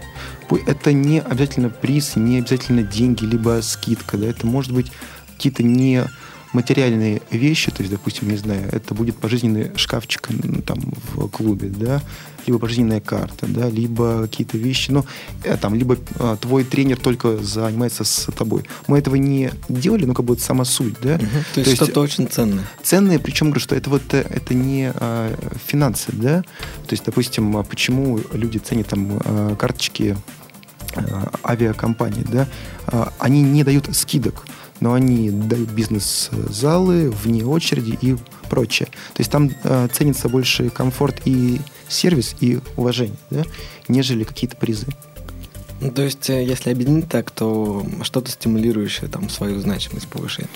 Это 0.67 0.93
не 0.93 1.21
обязательно 1.21 1.69
приз, 1.69 2.15
не 2.15 2.39
обязательно 2.39 2.83
деньги, 2.83 3.25
либо 3.25 3.61
скидка, 3.63 4.17
да, 4.17 4.27
это 4.27 4.47
может 4.47 4.73
быть 4.73 4.93
какие-то 5.37 5.65
не 5.65 6.05
материальные 6.53 7.21
вещи, 7.31 7.71
то 7.71 7.83
есть, 7.83 7.93
допустим, 7.93 8.31
не 8.31 8.37
знаю, 8.37 8.69
это 8.73 8.95
будет 8.95 9.17
пожизненный 9.17 9.73
шкафчик 9.77 10.29
там 10.65 10.79
в 11.13 11.29
клубе, 11.29 11.69
да, 11.69 12.01
либо 12.49 12.59
пожизненная 12.59 13.01
карта, 13.01 13.47
да, 13.47 13.69
либо 13.69 14.23
какие-то 14.23 14.57
вещи, 14.57 14.91
ну, 14.91 15.05
э, 15.45 15.57
там, 15.59 15.75
либо 15.75 15.99
а, 16.19 16.37
твой 16.37 16.65
тренер 16.65 16.97
только 16.97 17.37
занимается 17.37 18.05
с 18.05 18.33
тобой. 18.33 18.65
Мы 18.87 18.99
этого 18.99 19.17
не 19.17 19.53
делали, 19.69 20.07
но 20.07 20.15
как 20.15 20.25
бы 20.25 20.35
это 20.35 20.43
сама 20.43 20.65
суть, 20.65 20.95
да. 21.03 21.17
Угу. 21.17 21.27
То, 21.55 21.61
есть 21.61 21.77
что-то 21.77 22.01
очень 22.01 22.27
ценное. 22.27 22.65
Ценное, 22.83 23.19
причем 23.19 23.49
говорю, 23.49 23.61
что 23.61 23.75
это 23.77 23.91
вот 23.91 24.15
э, 24.15 24.21
это 24.21 24.55
не 24.55 24.91
а, 24.95 25.35
финансы, 25.67 26.11
да. 26.13 26.41
То 26.87 26.93
есть, 26.93 27.05
допустим, 27.05 27.55
а 27.59 27.63
почему 27.63 28.19
люди 28.33 28.57
ценят 28.59 28.89
там 28.89 29.21
а, 29.25 29.55
карточки 29.55 30.17
авиакомпаний, 31.45 32.25
да, 32.25 32.49
они 33.19 33.43
не 33.43 33.63
дают 33.63 33.95
скидок 33.95 34.47
но 34.81 34.95
они 34.95 35.31
дают 35.31 35.71
бизнес-залы 35.71 37.11
вне 37.11 37.45
очереди 37.45 37.99
и 38.01 38.17
прочее. 38.49 38.89
То 39.15 39.21
есть 39.21 39.31
там 39.31 39.51
э, 39.63 39.89
ценится 39.93 40.29
больше 40.29 40.71
комфорт 40.71 41.23
и 41.25 41.61
сервис, 41.89 42.35
и 42.41 42.61
уважение, 42.77 43.17
да, 43.31 43.45
нежели 43.89 44.25
какие-то 44.25 44.57
призы. 44.57 44.87
Ну, 45.81 45.93
то 45.93 46.03
есть, 46.03 46.29
э, 46.31 46.45
если 46.45 46.71
объединить 46.71 47.09
так, 47.09 47.31
то 47.31 47.87
что-то 48.03 48.31
стимулирующее 48.31 49.09
там 49.09 49.29
свою 49.29 49.61
значимость 49.61 50.09
повышает. 50.09 50.51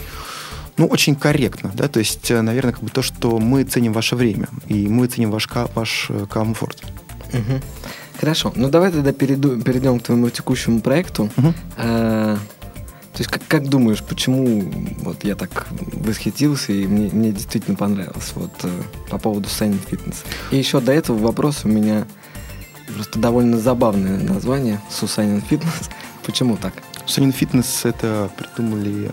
Ну, 0.79 0.87
очень 0.87 1.15
корректно, 1.15 1.71
да, 1.75 1.89
то 1.89 1.99
есть, 1.99 2.31
э, 2.31 2.41
наверное, 2.41 2.73
как 2.73 2.83
бы 2.83 2.91
то, 2.91 3.03
что 3.03 3.39
мы 3.39 3.63
ценим 3.65 3.93
ваше 3.93 4.17
время, 4.17 4.49
и 4.69 4.89
мы 4.89 5.07
ценим 5.07 5.31
ваш, 5.31 5.49
ваш 5.75 6.07
э, 6.09 6.27
комфорт. 6.29 6.83
Угу. 7.33 7.61
Хорошо, 8.19 8.53
ну 8.57 8.69
давай 8.69 8.91
тогда 8.93 9.13
перейду, 9.13 9.61
перейдем 9.61 9.99
к 9.99 10.05
твоему 10.05 10.31
текущему 10.31 10.81
проекту. 10.81 11.31
Угу. 11.37 11.55
А, 11.77 12.39
то 13.13 13.19
есть 13.19 13.31
как, 13.31 13.43
как 13.47 13.69
думаешь, 13.69 14.03
почему 14.03 14.63
вот 14.99 15.23
я 15.25 15.35
так 15.37 15.69
восхитился 15.71 16.73
и 16.73 16.87
мне, 16.87 17.11
мне 17.13 17.33
действительно 17.33 17.77
понравилось 17.77 18.33
вот 18.35 18.53
э, 18.63 18.71
по 19.11 19.19
поводу 19.19 19.49
Sunny 19.49 19.79
Fitness? 19.91 20.25
И 20.51 20.57
еще 20.57 20.81
до 20.81 20.93
этого 20.93 21.19
вопрос 21.19 21.65
у 21.65 21.69
меня 21.69 22.07
просто 22.95 23.19
довольно 23.19 23.59
забавное 23.59 24.19
название 24.19 24.81
Сусанин 24.91 25.43
Fitness. 25.49 25.91
Почему 26.25 26.57
так? 26.57 26.73
Сусанин 27.05 27.31
Fitness 27.31 27.87
это 27.87 28.31
придумали 28.37 29.11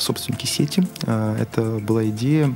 собственники 0.00 0.46
сети. 0.46 0.82
Э, 1.06 1.36
это 1.38 1.62
была 1.62 2.08
идея 2.08 2.54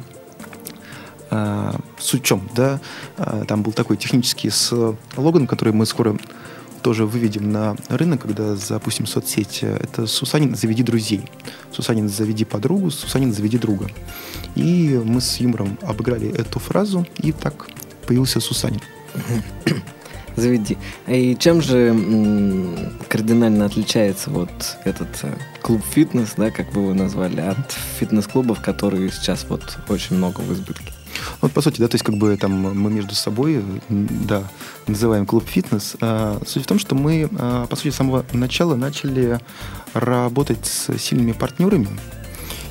э, 1.31 1.73
с 1.99 2.15
учем, 2.15 2.49
да, 2.55 2.81
э, 3.17 3.45
там 3.47 3.63
был 3.63 3.73
такой 3.73 3.97
технический 3.97 4.51
слоган, 4.51 5.47
который 5.47 5.73
мы 5.73 5.87
скоро 5.87 6.17
тоже 6.85 7.07
выведем 7.07 7.51
на 7.51 7.77
рынок, 7.89 8.21
когда 8.21 8.55
запустим 8.57 9.07
соцсеть, 9.07 9.61
это 9.63 10.07
Сусанин 10.07 10.55
«Заведи 10.55 10.83
друзей». 10.83 11.23
Сусанин 11.73 12.11
«Заведи 12.11 12.45
подругу», 12.45 12.91
Сусанин 12.91 13.33
«Заведи 13.33 13.57
друга». 13.57 13.89
И 14.55 15.01
мы 15.03 15.23
с 15.23 15.39
юмором 15.39 15.79
обыграли 15.81 16.29
эту 16.29 16.59
фразу, 16.59 17.07
и 17.17 17.33
так 17.33 17.69
появился 18.07 18.39
Сусанин. 18.39 18.83
Заведи. 20.37 20.77
И 21.07 21.35
чем 21.41 21.63
же 21.63 21.97
кардинально 23.09 23.65
отличается 23.65 24.29
вот 24.29 24.51
этот 24.85 25.09
э, 25.23 25.33
клуб 25.63 25.81
фитнес, 25.91 26.35
да, 26.37 26.51
как 26.51 26.75
вы 26.75 26.83
его 26.83 26.93
назвали, 26.93 27.41
от 27.41 27.73
фитнес-клубов, 27.99 28.61
которые 28.61 29.11
сейчас 29.11 29.47
вот 29.49 29.79
очень 29.89 30.17
много 30.17 30.43
в 30.43 30.53
избытке? 30.53 30.94
Вот, 31.41 31.53
по 31.53 31.61
сути, 31.61 31.81
да, 31.81 31.89
то 31.89 31.95
есть 31.95 32.05
как 32.05 32.17
бы 32.17 32.37
там 32.37 32.53
мы 32.53 32.91
между 32.91 33.15
собой, 33.15 33.63
да, 33.89 34.45
называем 34.87 35.27
клуб 35.27 35.45
фитнес. 35.47 35.97
А, 36.01 36.41
суть 36.47 36.65
в 36.65 36.67
том, 36.67 36.79
что 36.79 36.95
мы, 36.95 37.29
а, 37.39 37.67
по 37.67 37.77
сути, 37.77 37.91
с 37.91 37.97
самого 37.97 38.25
начала 38.33 38.75
начали 38.75 39.41
работать 39.93 40.67
с 40.67 40.97
сильными 40.99 41.33
партнерами, 41.33 41.89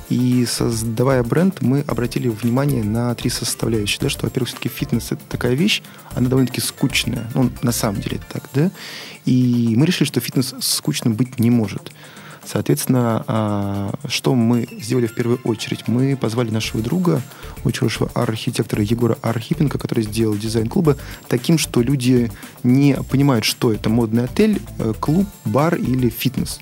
и 0.10 0.46
создавая 0.46 1.24
бренд, 1.24 1.62
мы 1.62 1.82
обратили 1.88 2.28
внимание 2.28 2.84
на 2.84 3.16
три 3.16 3.30
составляющие. 3.30 4.00
Да, 4.00 4.10
что, 4.10 4.26
во-первых, 4.26 4.50
все-таки 4.50 4.70
фитнес 4.70 5.12
это 5.12 5.22
такая 5.28 5.54
вещь, 5.54 5.82
она 6.14 6.30
довольно-таки 6.30 6.62
скучная. 6.62 7.30
Ну, 7.34 7.50
на 7.62 7.72
самом 7.72 8.02
деле 8.02 8.18
это 8.18 8.26
так, 8.34 8.50
да. 8.54 8.72
И 9.26 9.74
мы 9.76 9.86
решили, 9.86 10.08
что 10.08 10.20
фитнес 10.20 10.54
скучным 10.60 11.14
быть 11.14 11.40
не 11.40 11.50
может. 11.50 11.92
Соответственно, 12.46 13.24
а, 13.28 13.94
что 14.08 14.36
мы 14.36 14.68
сделали 14.80 15.08
в 15.08 15.16
первую 15.16 15.40
очередь? 15.44 15.88
Мы 15.88 16.16
позвали 16.16 16.50
нашего 16.50 16.82
друга, 16.84 17.22
очень 17.64 17.80
хорошего 17.80 18.12
архитектора 18.14 18.84
Егора 18.84 19.18
Архипенко, 19.22 19.78
который 19.78 20.04
сделал 20.04 20.36
дизайн 20.36 20.68
клуба 20.68 20.98
таким, 21.28 21.58
что 21.58 21.82
люди 21.82 22.32
не 22.64 22.96
понимают, 23.10 23.46
что 23.46 23.72
это 23.72 23.90
модный 23.90 24.26
отель, 24.26 24.62
э, 24.80 24.94
клуб, 25.00 25.28
бар 25.46 25.76
или 25.76 26.10
фитнес 26.10 26.60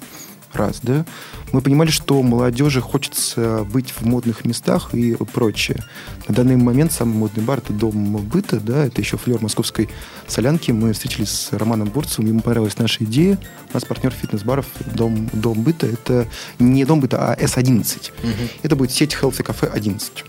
раз, 0.54 0.80
да, 0.82 1.06
мы 1.52 1.62
понимали, 1.62 1.90
что 1.90 2.22
молодежи 2.22 2.82
хочется 2.82 3.66
быть 3.72 3.92
в 3.92 4.04
модных 4.04 4.46
местах 4.46 4.94
и 4.94 5.16
прочее. 5.34 5.84
На 6.28 6.36
данный 6.36 6.56
момент 6.56 6.92
самый 6.92 7.16
модный 7.16 7.44
бар– 7.44 7.58
это 7.60 7.74
Дом 7.74 8.18
быта, 8.18 8.60
да, 8.60 8.86
это 8.86 9.02
еще 9.02 9.18
флер 9.18 9.42
московской 9.42 9.90
солянки. 10.28 10.72
Мы 10.72 10.94
встретились 10.94 11.30
с 11.30 11.54
Романом 11.54 11.90
Бурцевым, 11.90 12.30
ему 12.30 12.42
понравилась 12.42 12.78
наша 12.78 13.04
идея. 13.04 13.38
У 13.72 13.74
нас 13.74 13.86
партнер 13.86 14.12
фитнес-баров 14.12 14.66
Дом, 14.94 15.30
Дом 15.34 15.62
быта– 15.62 15.88
это 15.88 16.28
не 16.60 16.86
Дом 16.86 17.00
быта, 17.00 17.32
а 17.32 17.36
S11. 17.36 18.12
Угу. 18.24 18.32
Это 18.64 18.76
будет 18.76 18.92
сеть 18.92 19.18
Healthy 19.20 19.46
Cafe 19.46 19.72
11. 19.72 20.26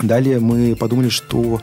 Далее 0.00 0.40
мы 0.40 0.74
подумали, 0.74 1.08
что 1.08 1.60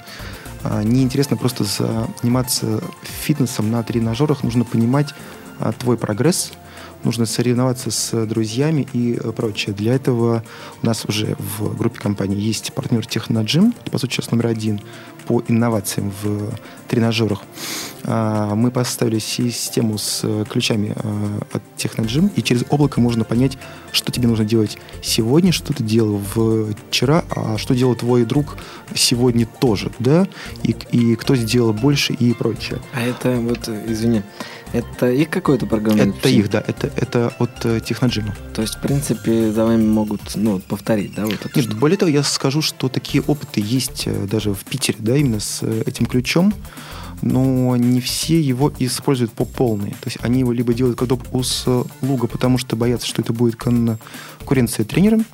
а, 0.64 0.84
неинтересно 0.84 1.38
просто 1.38 1.64
заниматься 1.64 2.82
фитнесом 3.02 3.72
на 3.72 3.84
тренажерах, 3.84 4.44
нужно 4.44 4.64
понимать 4.64 5.14
а, 5.60 5.72
твой 5.72 5.98
прогресс– 5.98 6.52
нужно 7.04 7.26
соревноваться 7.26 7.92
с 7.92 8.26
друзьями 8.26 8.88
и 8.94 9.20
прочее. 9.36 9.76
Для 9.76 9.94
этого 9.94 10.44
у 10.82 10.86
нас 10.86 11.06
уже 11.06 11.36
в 11.38 11.78
группе 11.78 12.00
компании 12.00 12.40
есть 12.40 12.74
партнер 12.74 13.06
Техноджим, 13.06 13.74
по 13.92 13.98
сути, 13.98 14.14
сейчас 14.14 14.32
номер 14.32 14.48
один 14.48 14.82
по 15.30 15.44
инновациям 15.48 16.12
в 16.24 16.50
тренажерах. 16.88 17.44
А, 18.04 18.56
мы 18.56 18.72
поставили 18.72 19.20
систему 19.20 20.00
с 20.00 20.26
ключами 20.50 20.94
а, 20.96 21.40
от 21.54 21.62
Техноджим, 21.78 22.32
и 22.36 22.42
через 22.42 22.64
облако 22.70 23.00
можно 23.00 23.24
понять, 23.24 23.60
что 23.92 24.12
тебе 24.12 24.28
нужно 24.28 24.44
делать 24.44 24.80
сегодня, 25.04 25.52
что 25.52 25.72
ты 25.72 25.84
делал 25.84 26.20
вчера, 26.90 27.24
а 27.30 27.60
что 27.60 27.76
делал 27.76 27.94
твой 27.94 28.26
друг 28.26 28.58
сегодня 28.96 29.46
тоже, 29.46 29.92
да, 30.00 30.28
и, 30.64 30.76
и 30.92 31.16
кто 31.16 31.36
сделал 31.36 31.74
больше 31.74 32.14
и 32.14 32.34
прочее. 32.34 32.80
А 32.94 33.02
это 33.02 33.36
вот, 33.36 33.70
извини, 33.70 34.24
это 34.74 35.10
их 35.10 35.30
какой-то 35.30 35.66
программное 35.66 36.08
Это 36.10 36.30
их, 36.30 36.50
да, 36.50 36.64
это, 36.66 36.92
это 36.96 37.34
от 37.40 37.66
э, 37.66 37.80
Техноджима. 37.80 38.36
То 38.54 38.62
есть, 38.62 38.76
в 38.76 38.82
принципе, 38.82 39.52
за 39.52 39.66
вами 39.66 39.86
могут 39.86 40.36
ну, 40.36 40.60
повторить, 40.60 41.16
да? 41.16 41.26
Вот 41.26 41.46
это 41.46 41.50
Нет, 41.60 41.74
более 41.74 41.98
того, 41.98 42.12
я 42.12 42.24
скажу, 42.24 42.62
что 42.62 42.90
такие 42.90 43.24
опыты 43.24 43.62
есть 43.66 44.04
э, 44.06 44.28
даже 44.28 44.54
в 44.54 44.64
Питере, 44.66 44.98
да, 45.00 45.16
именно 45.18 45.40
с 45.40 45.60
э, 45.64 45.84
этим 45.86 46.06
ключом, 46.06 46.54
но 47.22 47.76
не 47.76 48.00
все 48.00 48.40
его 48.40 48.72
используют 48.80 49.32
по 49.34 49.46
полной. 49.46 49.92
То 49.92 50.08
есть 50.08 50.18
они 50.22 50.40
его 50.40 50.52
либо 50.52 50.74
делают 50.74 50.98
как 50.98 51.08
доп. 51.08 51.24
услуга, 51.34 52.28
потому 52.28 52.58
что 52.58 52.76
боятся, 52.76 53.08
что 53.08 53.22
это 53.22 53.34
будет 53.34 53.56
конкуренция 53.56 54.86
тренерам, 54.86 55.26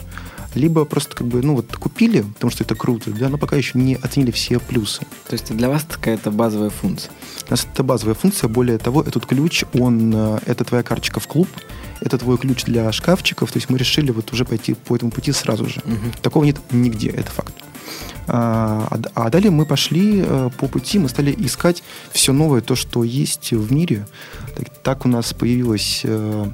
либо 0.55 0.85
просто 0.85 1.15
как 1.15 1.27
бы, 1.27 1.41
ну 1.41 1.55
вот 1.55 1.75
купили, 1.75 2.21
потому 2.21 2.51
что 2.51 2.63
это 2.63 2.75
круто, 2.75 3.12
да, 3.12 3.29
но 3.29 3.38
пока 3.38 3.55
еще 3.55 3.77
не 3.77 3.95
оценили 3.95 4.31
все 4.31 4.59
плюсы. 4.59 5.01
То 5.27 5.33
есть 5.33 5.55
для 5.55 5.69
вас 5.69 5.85
какая-то 5.89 6.31
базовая 6.31 6.69
функция? 6.69 7.12
У 7.47 7.51
нас 7.51 7.67
это 7.71 7.83
базовая 7.83 8.15
функция, 8.15 8.47
более 8.47 8.77
того, 8.77 9.01
этот 9.01 9.25
ключ, 9.25 9.63
он, 9.74 10.13
э, 10.15 10.39
это 10.45 10.63
твоя 10.63 10.83
карточка 10.83 11.19
в 11.19 11.27
клуб, 11.27 11.47
это 12.01 12.17
твой 12.17 12.38
ключ 12.38 12.63
для 12.63 12.91
шкафчиков, 12.91 13.51
то 13.51 13.57
есть 13.57 13.69
мы 13.69 13.77
решили 13.77 14.12
вот 14.12 14.31
уже 14.33 14.45
пойти 14.45 14.74
по 14.74 14.95
этому 14.95 15.12
пути 15.12 15.31
сразу 15.31 15.67
же. 15.67 15.81
Угу. 15.85 16.21
Такого 16.21 16.43
нет 16.43 16.57
нигде, 16.71 17.09
это 17.09 17.31
факт. 17.31 17.53
А, 18.27 18.88
а, 18.89 19.25
а 19.25 19.29
далее 19.29 19.51
мы 19.51 19.65
пошли 19.65 20.24
э, 20.25 20.50
по 20.57 20.67
пути, 20.67 20.97
мы 21.00 21.09
стали 21.09 21.33
искать 21.38 21.83
все 22.12 22.33
новое, 22.33 22.62
то, 22.62 22.75
что 22.75 23.03
есть 23.03 23.51
в 23.51 23.71
мире. 23.71 24.07
Так, 24.55 24.69
так 24.83 25.05
у 25.05 25.09
нас 25.09 25.33
появилась 25.33 26.01
э, 26.03 26.45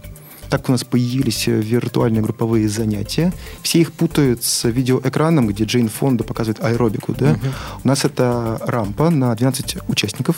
так 0.52 0.68
у 0.68 0.74
нас 0.74 0.84
появились 0.84 1.48
э, 1.48 1.54
виртуальные 1.54 2.22
групповые 2.22 2.68
занятия. 2.68 3.32
Все 3.62 3.80
их 3.80 3.94
путают 3.94 4.44
с 4.44 4.68
видеоэкраном, 4.68 5.48
где 5.48 5.64
Джейн 5.64 5.88
Фонда 5.88 6.26
показывает 6.26 6.62
аэробику. 6.62 7.14
Да? 7.14 7.32
Uh-huh. 7.32 7.52
У 7.86 7.88
нас 7.88 8.04
это 8.04 8.60
рампа 8.66 9.10
на 9.10 9.34
12 9.34 9.78
участников, 9.88 10.36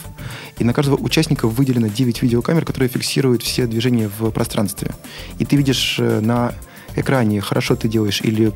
и 0.59 0.63
на 0.63 0.71
каждого 0.71 0.97
участника 0.97 1.47
выделено 1.47 1.87
9 1.87 2.21
видеокамер, 2.21 2.63
которые 2.63 2.89
фиксируют 2.89 3.41
все 3.41 3.65
движения 3.65 4.07
в 4.19 4.29
пространстве. 4.29 4.91
И 5.39 5.45
ты 5.45 5.55
видишь 5.55 5.95
э, 5.97 6.19
на 6.19 6.53
экране, 6.95 7.41
хорошо 7.41 7.75
ты 7.75 7.87
делаешь 7.87 8.21
или 8.21 8.53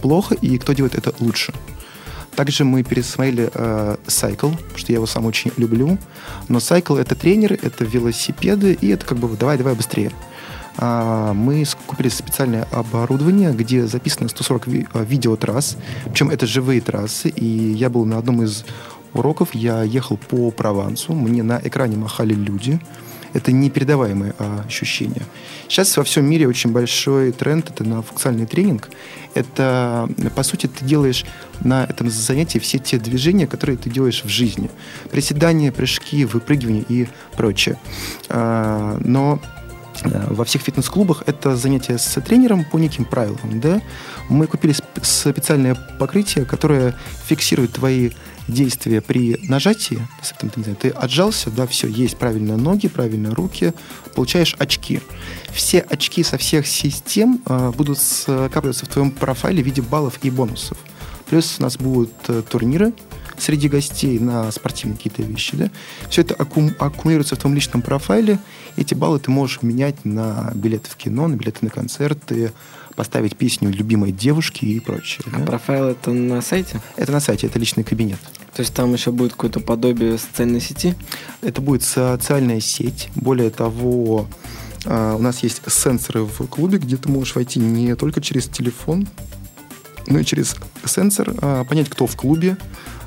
плохо, 0.00 0.36
и 0.36 0.58
кто 0.58 0.74
делает 0.74 0.94
это 0.94 1.12
лучше. 1.18 1.52
Также 2.36 2.64
мы 2.64 2.84
пересмотрели 2.84 3.50
э, 3.52 3.96
Cycle, 4.06 4.56
что 4.76 4.92
я 4.92 4.98
его 4.98 5.06
сам 5.06 5.26
очень 5.26 5.50
люблю. 5.56 5.98
Но 6.48 6.58
Cycle— 6.58 6.98
это 7.00 7.16
тренеры, 7.16 7.58
это 7.60 7.84
велосипеды, 7.84 8.78
и 8.80 8.88
это 8.90 9.04
как 9.04 9.18
бы 9.18 9.28
давай-давай 9.36 9.74
быстрее. 9.74 10.12
А, 10.80 11.34
мы 11.34 11.64
купили 11.86 12.08
специальное 12.08 12.66
оборудование, 12.72 13.52
где 13.52 13.86
записано 13.86 14.28
140 14.30 14.66
ви- 14.66 14.86
а, 14.94 15.04
видеотрасс, 15.04 15.76
причем 16.06 16.30
это 16.30 16.46
живые 16.46 16.80
трассы, 16.80 17.28
и 17.28 17.44
я 17.44 17.90
был 17.90 18.06
на 18.06 18.16
одном 18.16 18.42
из 18.42 18.64
уроков, 19.12 19.54
я 19.54 19.82
ехал 19.82 20.16
по 20.16 20.50
Провансу, 20.50 21.12
мне 21.12 21.42
на 21.42 21.60
экране 21.62 21.98
махали 21.98 22.32
люди, 22.32 22.80
это 23.34 23.52
непередаваемое 23.52 24.34
а, 24.38 24.64
ощущение. 24.66 25.22
Сейчас 25.68 25.94
во 25.98 26.02
всем 26.02 26.24
мире 26.24 26.48
очень 26.48 26.72
большой 26.72 27.32
тренд 27.32 27.68
это 27.68 27.84
на 27.84 28.00
функциональный 28.00 28.46
тренинг. 28.46 28.88
Это, 29.34 30.08
по 30.34 30.42
сути, 30.42 30.66
ты 30.66 30.84
делаешь 30.84 31.24
на 31.60 31.84
этом 31.84 32.10
занятии 32.10 32.58
все 32.58 32.78
те 32.78 32.98
движения, 32.98 33.46
которые 33.46 33.76
ты 33.76 33.90
делаешь 33.90 34.24
в 34.24 34.28
жизни. 34.28 34.70
Приседания, 35.12 35.70
прыжки, 35.70 36.24
выпрыгивания 36.24 36.84
и 36.88 37.06
прочее. 37.36 37.78
Но 38.28 39.40
во 40.04 40.44
всех 40.44 40.62
фитнес-клубах 40.62 41.24
это 41.26 41.56
занятие 41.56 41.98
с 41.98 42.20
тренером 42.20 42.64
по 42.64 42.78
неким 42.78 43.04
правилам. 43.04 43.60
Да? 43.60 43.80
Мы 44.28 44.46
купили 44.46 44.74
специальное 45.02 45.74
покрытие, 45.98 46.44
которое 46.44 46.94
фиксирует 47.26 47.72
твои 47.72 48.10
действия 48.48 49.00
при 49.00 49.38
нажатии. 49.48 50.06
Ты 50.80 50.90
отжался, 50.90 51.50
да, 51.50 51.66
все, 51.66 51.88
есть 51.88 52.16
правильно 52.16 52.56
ноги, 52.56 52.88
правильно 52.88 53.34
руки, 53.34 53.72
получаешь 54.14 54.56
очки. 54.58 55.00
Все 55.52 55.80
очки 55.80 56.22
со 56.22 56.36
всех 56.36 56.66
систем 56.66 57.40
э, 57.46 57.72
будут 57.76 57.98
скапливаться 57.98 58.86
в 58.86 58.88
твоем 58.88 59.10
профайле 59.10 59.62
в 59.62 59.66
виде 59.66 59.82
баллов 59.82 60.18
и 60.22 60.30
бонусов. 60.30 60.78
Плюс 61.28 61.56
у 61.58 61.62
нас 61.62 61.76
будут 61.76 62.12
э, 62.28 62.42
турниры, 62.48 62.92
среди 63.40 63.68
гостей 63.68 64.18
на 64.18 64.50
спортивные 64.52 64.96
какие-то 64.96 65.22
вещи, 65.22 65.56
да, 65.56 65.70
все 66.08 66.22
это 66.22 66.34
аккум, 66.34 66.72
аккумулируется 66.78 67.36
в 67.36 67.38
твоем 67.38 67.54
личном 67.54 67.82
профайле. 67.82 68.38
Эти 68.76 68.94
баллы 68.94 69.18
ты 69.18 69.30
можешь 69.30 69.62
менять 69.62 70.04
на 70.04 70.52
билеты 70.54 70.90
в 70.90 70.96
кино, 70.96 71.26
на 71.26 71.36
билеты 71.36 71.58
на 71.62 71.70
концерты, 71.70 72.52
поставить 72.94 73.36
песню 73.36 73.70
любимой 73.70 74.12
девушки 74.12 74.64
и 74.64 74.80
прочее. 74.80 75.24
А 75.32 75.38
да? 75.38 75.46
профайл 75.46 75.86
это 75.86 76.12
на 76.12 76.42
сайте? 76.42 76.80
Это 76.96 77.12
на 77.12 77.20
сайте, 77.20 77.46
это 77.46 77.58
личный 77.58 77.84
кабинет. 77.84 78.18
То 78.54 78.60
есть 78.60 78.74
там 78.74 78.92
еще 78.92 79.12
будет 79.12 79.32
какое-то 79.32 79.60
подобие 79.60 80.18
социальной 80.18 80.60
сети? 80.60 80.94
Это 81.40 81.60
будет 81.60 81.82
социальная 81.82 82.60
сеть. 82.60 83.08
Более 83.14 83.50
того, 83.50 84.26
а, 84.84 85.14
у 85.14 85.22
нас 85.22 85.42
есть 85.42 85.62
сенсоры 85.66 86.24
в 86.24 86.46
клубе, 86.46 86.78
где 86.78 86.96
ты 86.96 87.08
можешь 87.08 87.34
войти 87.34 87.60
не 87.60 87.94
только 87.94 88.20
через 88.20 88.46
телефон, 88.46 89.06
но 90.06 90.18
и 90.18 90.24
через 90.24 90.56
сенсор, 90.84 91.34
а, 91.40 91.64
понять, 91.64 91.88
кто 91.88 92.06
в 92.06 92.16
клубе, 92.16 92.56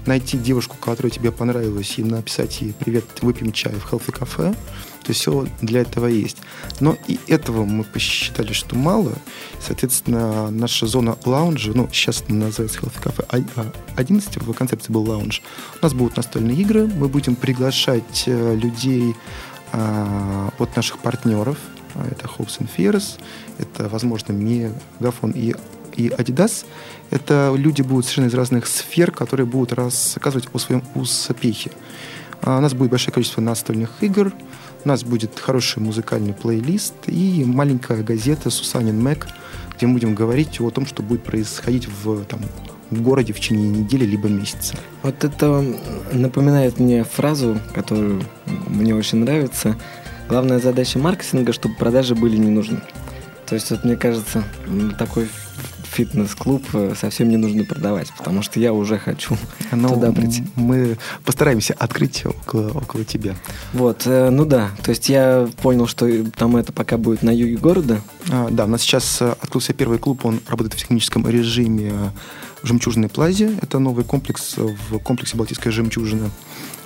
найти 0.06 0.38
девушку, 0.38 0.78
которая 0.80 1.12
тебе 1.12 1.32
понравилась, 1.32 1.98
и 1.98 2.04
написать 2.04 2.62
ей 2.62 2.74
«Привет, 2.74 3.06
выпьем 3.22 3.52
чай 3.52 3.74
в 3.74 3.92
Healthy 3.92 4.20
Cafe». 4.20 4.56
То 5.04 5.10
есть 5.10 5.20
все 5.20 5.46
для 5.62 5.82
этого 5.82 6.08
есть. 6.08 6.38
Но 6.80 6.98
и 7.08 7.20
этого 7.28 7.66
мы 7.66 7.84
посчитали, 7.84 8.54
что 8.54 8.78
мало. 8.78 9.12
Соответственно, 9.60 10.50
наша 10.50 10.88
зона 10.88 11.18
лаунжа, 11.26 11.74
ну, 11.76 11.90
сейчас 11.92 12.24
называется 12.30 12.80
Healthy 12.80 13.04
Cafe 13.04 13.74
11, 13.96 14.38
в 14.38 14.54
концепции 14.54 14.94
был 14.94 15.04
лаунж. 15.04 15.42
У 15.82 15.84
нас 15.84 15.94
будут 15.94 16.16
настольные 16.16 16.56
игры, 16.58 16.88
мы 16.88 17.10
будем 17.10 17.36
приглашать 17.36 18.24
э, 18.28 18.56
людей 18.56 19.16
а, 19.74 20.54
от 20.58 20.76
наших 20.76 21.00
партнеров. 21.00 21.58
Это 21.96 22.28
Hopes 22.28 22.60
and 22.60 22.70
Fears, 22.76 23.20
это, 23.60 23.90
возможно, 23.90 24.32
Мегафон 24.32 25.32
и 25.32 25.54
и 25.96 26.10
Adidas, 26.10 26.66
это 27.12 27.54
люди 27.56 27.82
будут 27.82 28.06
совершенно 28.06 28.28
из 28.28 28.34
разных 28.34 28.68
сфер, 28.68 29.12
которые 29.12 29.46
будут 29.46 29.74
рассказывать 29.74 30.48
о 30.54 30.60
своем 30.60 30.84
успехе. 30.96 31.72
А 32.42 32.58
у 32.58 32.62
нас 32.62 32.74
будет 32.74 32.92
большое 32.92 33.14
количество 33.14 33.42
настольных 33.42 33.92
игр, 34.02 34.34
у 34.84 34.88
нас 34.88 35.04
будет 35.04 35.40
хороший 35.40 35.80
музыкальный 35.82 36.34
плейлист 36.34 36.94
и 37.08 37.46
маленькая 37.46 38.04
газета 38.04 38.50
«Сусанин 38.50 39.02
Мэг», 39.02 39.28
где 39.78 39.88
мы 39.88 39.94
будем 39.94 40.14
говорить 40.14 40.60
о 40.60 40.70
том, 40.70 40.86
что 40.86 41.02
будет 41.02 41.24
происходить 41.24 41.88
в, 41.88 42.26
там, 42.26 42.42
в 42.90 43.02
городе 43.02 43.34
в 43.34 43.40
течение 43.40 43.70
недели 43.70 44.06
либо 44.06 44.28
месяца. 44.28 44.76
Вот 45.02 45.24
это 45.24 45.66
напоминает 46.12 46.80
мне 46.80 47.04
фразу, 47.04 47.60
которую 47.74 48.24
мне 48.68 48.94
очень 48.94 49.20
нравится. 49.20 49.78
Главная 50.28 50.60
задача 50.60 51.00
маркетинга, 51.00 51.54
чтобы 51.54 51.76
продажи 51.76 52.14
были 52.14 52.38
не 52.38 52.50
нужны. 52.50 52.82
То 53.46 53.56
есть, 53.56 53.72
вот, 53.72 53.84
мне 53.84 53.96
кажется, 53.96 54.44
такой 54.98 55.30
фитнес-клуб 55.94 56.64
э, 56.74 56.94
совсем 57.00 57.30
не 57.30 57.38
нужно 57.38 57.64
продавать, 57.64 58.12
потому 58.18 58.42
что 58.42 58.60
я 58.60 58.74
уже 58.74 58.98
хочу 58.98 59.38
Но 59.72 59.90
туда 59.94 60.12
прийти. 60.12 60.44
Мы 60.56 60.98
постараемся 61.24 61.74
открыть 61.78 62.26
около, 62.26 62.70
около 62.70 63.06
тебя. 63.06 63.36
Вот, 63.74 64.04
э, 64.06 64.30
ну 64.30 64.46
да, 64.46 64.72
то 64.84 64.90
есть 64.90 65.10
я 65.10 65.48
понял, 65.62 65.88
что 65.88 66.08
там 66.36 66.56
это 66.56 66.74
пока 66.74 66.98
будет 66.98 67.24
на 67.24 67.32
юге 67.32 67.58
города. 67.58 68.02
А, 68.32 68.50
да, 68.50 68.66
у 68.66 68.68
нас 68.68 68.82
сейчас 68.82 69.22
э, 69.22 69.36
открылся 69.42 69.74
первый 69.74 70.00
клуб, 70.00 70.26
он 70.26 70.42
работает 70.48 70.74
в 70.74 70.78
техническом 70.78 71.28
режиме 71.28 71.92
в 72.62 72.68
Жемчужной 72.68 73.10
Плазе. 73.10 73.58
Это 73.62 73.80
новый 73.80 74.04
комплекс 74.04 74.56
в 74.58 74.98
комплексе 75.00 75.38
Балтийская 75.38 75.72
жемчужина. 75.72 76.32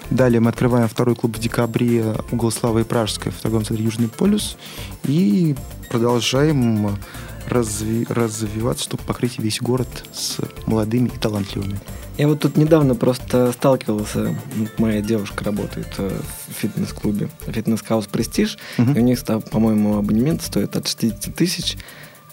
Далее 0.09 0.39
мы 0.39 0.49
открываем 0.49 0.87
второй 0.87 1.15
клуб 1.15 1.35
в 1.35 1.39
декабре 1.39 2.15
угол 2.31 2.49
Славы 2.49 2.81
и 2.81 2.83
Пражской 2.83 3.31
в 3.31 3.35
торговом 3.35 3.65
центре 3.65 3.85
«Южный 3.85 4.07
полюс». 4.07 4.57
И 5.03 5.55
продолжаем 5.89 6.97
разви, 7.47 8.05
развиваться, 8.09 8.83
чтобы 8.83 9.03
покрыть 9.03 9.39
весь 9.39 9.61
город 9.61 10.05
с 10.13 10.37
молодыми 10.65 11.07
и 11.07 11.17
талантливыми. 11.17 11.79
Я 12.17 12.27
вот 12.27 12.39
тут 12.39 12.57
недавно 12.57 12.95
просто 12.95 13.51
сталкивался, 13.51 14.35
моя 14.79 15.01
девушка 15.01 15.43
работает 15.43 15.87
э, 15.99 16.19
в 16.47 16.53
фитнес-клубе, 16.53 17.29
Fitness 17.45 17.81
House 17.81 18.07
«Престиж», 18.07 18.57
угу. 18.77 18.91
и 18.91 18.99
у 18.99 19.03
них, 19.03 19.23
по-моему, 19.51 19.97
абонемент 19.97 20.41
стоит 20.41 20.75
от 20.75 20.87
60 20.87 21.35
тысяч, 21.35 21.77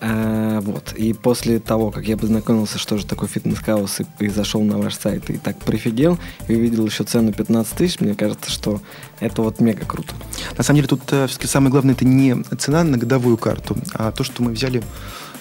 А, 0.06 0.60
вот. 0.60 0.92
И 0.92 1.14
после 1.14 1.60
того, 1.60 1.90
как 1.90 2.06
я 2.06 2.18
познакомился, 2.18 2.78
что 2.78 2.98
же 2.98 3.06
такое 3.06 3.26
Fitness 3.26 3.66
House, 3.66 4.00
и, 4.00 4.06
и 4.18 4.28
зашел 4.28 4.60
на 4.60 4.76
ваш 4.76 4.96
сайт, 4.96 5.30
и 5.30 5.38
так 5.38 5.56
прифигел, 5.58 6.18
и 6.46 6.54
увидел 6.54 6.84
еще 6.84 7.04
цену 7.04 7.32
15 7.32 7.74
тысяч, 7.74 8.00
мне 8.00 8.14
кажется, 8.14 8.50
что 8.50 8.82
это 9.20 9.40
вот 9.40 9.60
мега 9.60 9.86
круто. 9.86 10.14
На 10.58 10.62
самом 10.62 10.76
деле 10.76 10.88
тут 10.88 11.00
э, 11.10 11.26
все-таки 11.26 11.46
самое 11.46 11.70
главное, 11.70 11.94
это 11.94 12.04
не 12.04 12.42
цена 12.58 12.84
на 12.84 12.98
годовую 12.98 13.38
карту, 13.38 13.78
а 13.94 14.12
то, 14.12 14.24
что 14.24 14.42
мы 14.42 14.52
взяли 14.52 14.82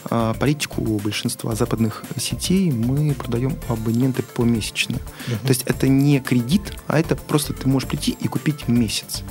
а, 0.09 0.33
политику 0.33 0.81
большинства 1.03 1.55
западных 1.55 2.03
сетей 2.17 2.71
мы 2.71 3.13
продаем 3.13 3.57
абоненты 3.67 4.23
помесячно. 4.23 4.95
Uh-huh. 4.95 5.41
То 5.41 5.49
есть 5.49 5.63
это 5.65 5.87
не 5.87 6.19
кредит, 6.19 6.73
а 6.87 6.99
это 6.99 7.15
просто 7.15 7.53
ты 7.53 7.67
можешь 7.67 7.87
прийти 7.87 8.11
и 8.11 8.27
купить 8.27 8.67
месяц. 8.67 9.23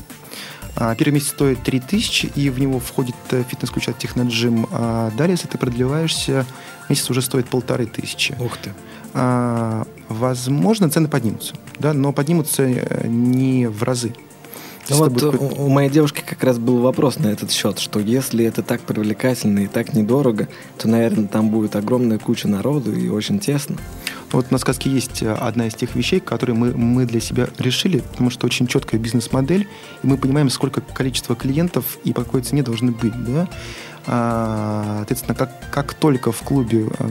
А, 0.77 0.95
первый 0.95 1.15
месяц 1.15 1.29
стоит 1.29 1.63
3000, 1.63 2.33
и 2.35 2.51
в 2.51 2.59
него 2.59 2.81
входит 2.81 3.15
э, 3.31 3.43
фитнес-ключ 3.49 3.89
от 3.89 3.99
Техноджим. 3.99 4.67
А 4.73 5.11
далее, 5.17 5.35
если 5.35 5.49
ты 5.49 5.59
продлеваешься, 5.59 6.47
месяц 6.89 7.11
уже 7.11 7.23
стоит 7.23 7.49
полторы 7.49 7.87
тысячи. 7.87 8.35
Ух 8.41 8.57
ты. 8.57 8.73
А, 9.15 9.87
возможно, 10.09 10.89
цены 10.89 11.09
поднимутся, 11.09 11.55
да, 11.79 11.93
но 11.93 12.13
поднимутся 12.13 12.63
э, 12.65 13.07
не 13.07 13.67
в 13.67 13.83
разы. 13.83 14.15
Ну 14.89 14.97
вот 14.97 15.23
у, 15.23 15.65
у 15.65 15.69
моей 15.69 15.91
девушки 15.91 16.25
как 16.27 16.43
раз 16.43 16.59
был 16.59 16.79
вопрос 16.79 17.19
на 17.19 17.29
этот 17.29 17.53
счет, 17.53 17.79
что 17.79 18.01
если 18.01 18.45
это 18.45 18.63
так 18.63 18.81
привлекательно 18.81 19.61
и 19.61 19.67
так 19.67 19.95
недорого, 19.95 20.49
то, 20.77 20.89
наверное, 20.89 21.29
там 21.29 21.51
будет 21.51 21.77
огромная 21.77 22.19
куча 22.19 22.49
народу 22.49 22.93
и 22.93 23.09
очень 23.09 23.39
тесно. 23.39 23.77
Вот 24.33 24.51
на 24.51 24.59
сказке 24.59 24.91
есть 24.91 25.23
э, 25.23 25.33
одна 25.33 25.67
из 25.67 25.75
тех 25.75 25.95
вещей, 25.95 26.21
которые 26.21 26.57
мы, 26.57 26.73
мы 26.73 27.05
для 27.05 27.21
себя 27.21 27.49
решили, 27.59 28.01
потому 28.01 28.31
что 28.31 28.47
очень 28.47 28.67
четкая 28.67 29.01
бизнес-модель, 29.01 29.69
и 30.03 30.07
мы 30.07 30.17
понимаем, 30.17 30.51
сколько 30.51 30.81
количество 30.81 31.37
клиентов 31.37 31.99
и 32.05 32.13
по 32.13 32.25
какой 32.25 32.43
цене 32.43 32.63
должны 32.63 32.93
быть. 32.93 33.13
Да? 33.25 33.49
А, 34.07 34.95
соответственно, 34.99 35.35
как, 35.35 35.71
как 35.71 35.95
только 35.95 36.33
в 36.33 36.43
клубе 36.43 36.89
э, 36.99 37.09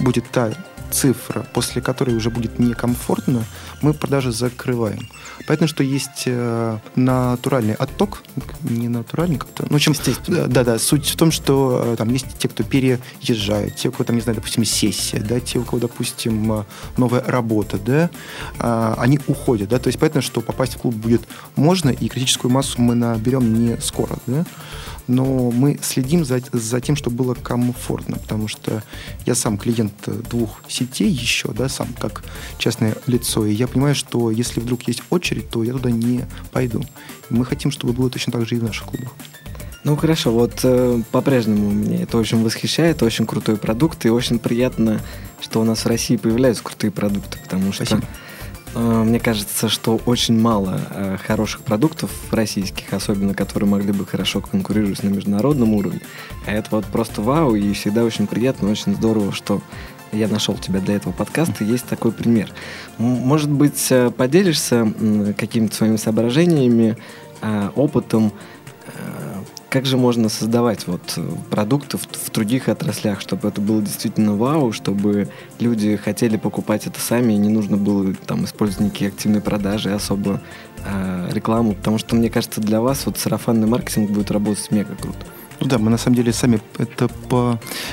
будет 0.00 0.28
та 0.30 0.52
цифра, 0.90 1.46
после 1.52 1.80
которой 1.80 2.16
уже 2.16 2.30
будет 2.30 2.58
некомфортно, 2.58 3.44
мы 3.82 3.94
продажи 3.94 4.32
закрываем. 4.32 5.08
Понятно, 5.46 5.66
что 5.66 5.82
есть 5.82 6.24
э, 6.26 6.78
натуральный 6.96 7.74
отток, 7.74 8.22
не 8.62 8.88
натуральный 8.88 9.38
как-то. 9.38 9.66
Ну, 9.70 9.78
чем, 9.78 9.94
да, 10.26 10.64
да, 10.64 10.78
суть 10.78 11.08
в 11.08 11.16
том, 11.16 11.30
что 11.30 11.82
э, 11.84 11.96
там 11.96 12.10
есть 12.10 12.26
те, 12.38 12.48
кто 12.48 12.64
переезжает, 12.64 13.76
те, 13.76 13.88
у 13.88 13.92
кого 13.92 14.04
там, 14.04 14.16
не 14.16 14.22
знаю, 14.22 14.36
допустим, 14.36 14.64
сессия, 14.64 15.20
да, 15.20 15.40
те, 15.40 15.58
у 15.58 15.64
кого, 15.64 15.78
допустим, 15.78 16.52
э, 16.52 16.64
новая 16.96 17.22
работа, 17.24 17.78
да, 17.78 18.10
э, 18.58 18.94
они 18.98 19.20
уходят, 19.26 19.68
да, 19.68 19.78
то 19.78 19.88
есть 19.88 19.98
понятно, 19.98 20.20
что 20.20 20.40
попасть 20.40 20.74
в 20.74 20.78
клуб 20.78 20.94
будет 20.94 21.22
можно, 21.56 21.90
и 21.90 22.08
критическую 22.08 22.50
массу 22.52 22.80
мы 22.82 22.94
наберем 22.94 23.54
не 23.54 23.80
скоро, 23.80 24.16
да 24.26 24.44
но 25.08 25.50
мы 25.50 25.78
следим 25.82 26.24
за, 26.24 26.40
за 26.52 26.80
тем, 26.80 26.94
чтобы 26.94 27.16
было 27.16 27.34
комфортно, 27.34 28.18
потому 28.18 28.46
что 28.46 28.82
я 29.26 29.34
сам 29.34 29.58
клиент 29.58 29.92
двух 30.28 30.62
сетей 30.68 31.10
еще, 31.10 31.48
да, 31.48 31.68
сам 31.68 31.88
как 31.98 32.22
частное 32.58 32.94
лицо, 33.06 33.44
и 33.46 33.52
я 33.52 33.66
понимаю, 33.66 33.94
что 33.94 34.30
если 34.30 34.60
вдруг 34.60 34.86
есть 34.86 35.02
очередь, 35.10 35.48
то 35.50 35.64
я 35.64 35.72
туда 35.72 35.90
не 35.90 36.26
пойду. 36.52 36.84
Мы 37.30 37.44
хотим, 37.44 37.70
чтобы 37.70 37.92
было 37.94 38.10
точно 38.10 38.32
так 38.32 38.46
же 38.46 38.56
и 38.56 38.58
в 38.58 38.64
наших 38.64 38.86
клубах. 38.86 39.14
Ну 39.84 39.96
хорошо, 39.96 40.32
вот 40.32 40.60
э, 40.64 41.02
по-прежнему 41.12 41.70
меня 41.70 42.02
это 42.02 42.18
очень 42.18 42.42
восхищает, 42.42 43.02
очень 43.02 43.26
крутой 43.26 43.56
продукт, 43.56 44.04
и 44.04 44.10
очень 44.10 44.38
приятно, 44.38 45.00
что 45.40 45.60
у 45.60 45.64
нас 45.64 45.84
в 45.84 45.88
России 45.88 46.16
появляются 46.16 46.62
крутые 46.62 46.90
продукты, 46.90 47.38
потому 47.42 47.72
что 47.72 47.86
Спасибо. 47.86 48.06
Э, 48.74 49.02
мне 49.04 49.20
кажется, 49.20 49.68
что 49.68 50.00
очень 50.06 50.38
мало 50.38 50.80
э, 50.90 51.16
хороших 51.26 51.62
продуктов 51.62 52.10
российских, 52.30 52.92
особенно 52.92 53.34
которые 53.34 53.68
могли 53.68 53.92
бы 53.92 54.06
хорошо 54.06 54.40
конкурировать 54.40 55.02
на 55.02 55.08
международном 55.08 55.74
уровне. 55.74 56.00
А 56.46 56.52
это 56.52 56.68
вот 56.72 56.84
просто 56.86 57.22
вау, 57.22 57.54
и 57.54 57.72
всегда 57.72 58.04
очень 58.04 58.26
приятно, 58.26 58.70
очень 58.70 58.94
здорово, 58.94 59.32
что 59.32 59.62
я 60.12 60.28
нашел 60.28 60.54
тебя 60.54 60.80
для 60.80 60.96
этого 60.96 61.12
подкаста, 61.12 61.64
есть 61.64 61.84
такой 61.86 62.12
пример. 62.12 62.50
Может 62.98 63.50
быть, 63.50 63.88
э, 63.90 64.10
поделишься 64.10 64.92
какими-то 65.36 65.74
своими 65.74 65.96
соображениями, 65.96 66.96
опытом, 67.76 68.32
как 69.68 69.84
же 69.84 69.96
можно 69.96 70.28
создавать 70.28 70.86
вот 70.86 71.14
э, 71.16 71.30
продукты 71.50 71.98
в, 71.98 72.06
в 72.06 72.32
других 72.32 72.68
отраслях, 72.68 73.20
чтобы 73.20 73.48
это 73.48 73.60
было 73.60 73.82
действительно 73.82 74.34
вау, 74.34 74.72
чтобы 74.72 75.28
люди 75.58 75.96
хотели 75.96 76.36
покупать 76.36 76.86
это 76.86 77.00
сами, 77.00 77.34
и 77.34 77.36
не 77.36 77.48
нужно 77.48 77.76
было 77.76 78.14
там 78.14 78.44
использовать 78.44 78.86
никакие 78.86 79.08
активные 79.08 79.42
продажи, 79.42 79.90
особо 79.90 80.40
э, 80.84 81.28
рекламу, 81.32 81.74
потому 81.74 81.98
что, 81.98 82.16
мне 82.16 82.30
кажется, 82.30 82.60
для 82.60 82.80
вас 82.80 83.04
вот 83.04 83.18
сарафанный 83.18 83.66
маркетинг 83.66 84.10
будет 84.10 84.30
работать 84.30 84.70
мега 84.70 84.96
круто. 84.96 85.26
Ну 85.60 85.66
да, 85.66 85.78
мы 85.78 85.90
на 85.90 85.98
самом 85.98 86.16
деле 86.16 86.32
сами 86.32 86.60
это 86.78 87.08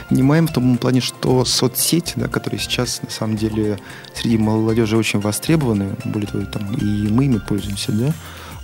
понимаем 0.10 0.48
в 0.48 0.54
том 0.54 0.78
плане, 0.78 1.02
что 1.02 1.44
соцсети, 1.46 2.14
да, 2.16 2.28
которые 2.28 2.60
сейчас 2.60 3.02
на 3.02 3.10
самом 3.10 3.38
деле 3.38 3.80
среди 4.14 4.38
молодежи 4.38 4.96
очень 4.96 5.20
востребованы, 5.20 5.96
более 6.06 6.28
того, 6.28 6.46
там 6.46 6.74
и 6.76 7.10
мы 7.10 7.26
ими 7.26 7.40
пользуемся, 7.40 7.92
да, 7.92 8.14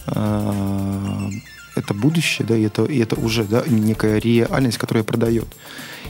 а, 0.06 1.30
это 1.76 1.94
будущее, 1.94 2.46
да, 2.48 2.56
и 2.56 2.64
это, 2.64 2.86
и 2.86 3.00
это 3.00 3.16
уже 3.16 3.44
да, 3.44 3.64
некая 3.68 4.20
реальность, 4.20 4.78
которая 4.78 5.04
продает. 5.04 5.48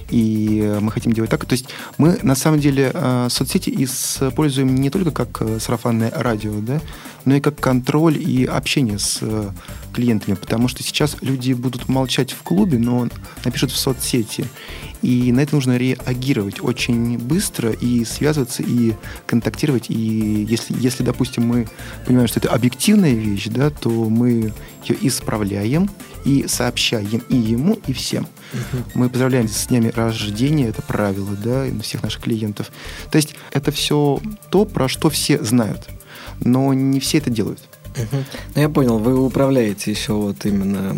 И 0.10 0.78
мы 0.82 0.92
хотим 0.92 1.14
делать 1.14 1.32
так. 1.32 1.46
То 1.46 1.54
есть 1.54 1.70
мы 1.98 2.20
на 2.22 2.36
самом 2.36 2.60
деле 2.60 2.92
э, 2.94 3.28
соцсети 3.30 3.70
используем 3.84 4.76
не 4.76 4.90
только 4.90 5.12
как 5.12 5.42
э, 5.42 5.60
сарафанное 5.60 6.12
радио, 6.14 6.60
да, 6.60 6.82
но 7.24 7.36
и 7.36 7.40
как 7.40 7.60
контроль 7.60 8.18
и 8.18 8.46
общение 8.46 9.00
с 9.00 9.20
э, 9.22 9.50
клиентами, 9.94 10.36
потому 10.36 10.68
что 10.68 10.84
сейчас 10.84 11.16
люди 11.22 11.54
будут 11.54 11.88
молчать 11.88 12.32
в 12.32 12.44
клубе, 12.44 12.78
но 12.78 13.08
напишут 13.46 13.72
в 13.72 13.78
соцсети. 13.78 14.46
И 15.02 15.32
на 15.32 15.42
это 15.42 15.56
нужно 15.56 15.78
реагировать 15.78 16.62
очень 16.62 17.18
быстро 17.18 17.72
и 17.72 18.06
связываться, 18.06 18.64
и 18.64 18.94
контактировать. 19.26 19.90
И 19.90 20.46
если, 20.48 20.76
если 20.80 21.04
допустим, 21.04 21.46
мы 21.46 21.68
понимаем, 22.06 22.28
что 22.28 22.40
это 22.40 22.50
объективная 22.50 23.14
вещь, 23.14 23.48
да, 23.48 23.70
то 23.70 23.90
мы 23.90 24.54
ее 24.86 24.98
исправляем 25.02 25.90
и 26.24 26.46
сообщаем 26.48 27.24
и 27.30 27.36
ему, 27.36 27.80
и 27.88 27.94
всем. 27.94 28.28
Uh-huh. 28.54 28.84
Мы 28.94 29.10
поздравляем 29.10 29.48
с 29.48 29.68
днями 29.68 29.90
рождения, 29.90 30.68
это 30.68 30.82
правило, 30.82 31.36
да, 31.44 31.66
всех 31.82 32.04
наших 32.04 32.22
клиентов. 32.22 32.72
То 33.10 33.16
есть 33.16 33.36
это 33.52 33.72
все 33.72 34.22
то, 34.50 34.66
про 34.66 34.88
что 34.88 35.10
все 35.10 35.42
знают, 35.44 35.88
но 36.40 36.74
не 36.74 37.00
все 37.00 37.18
это 37.18 37.30
делают. 37.30 37.71
Ну, 37.96 38.62
я 38.62 38.70
понял, 38.70 38.98
вы 38.98 39.20
управляете 39.20 39.92
еще 39.92 40.14
вот 40.14 40.46
именно 40.46 40.96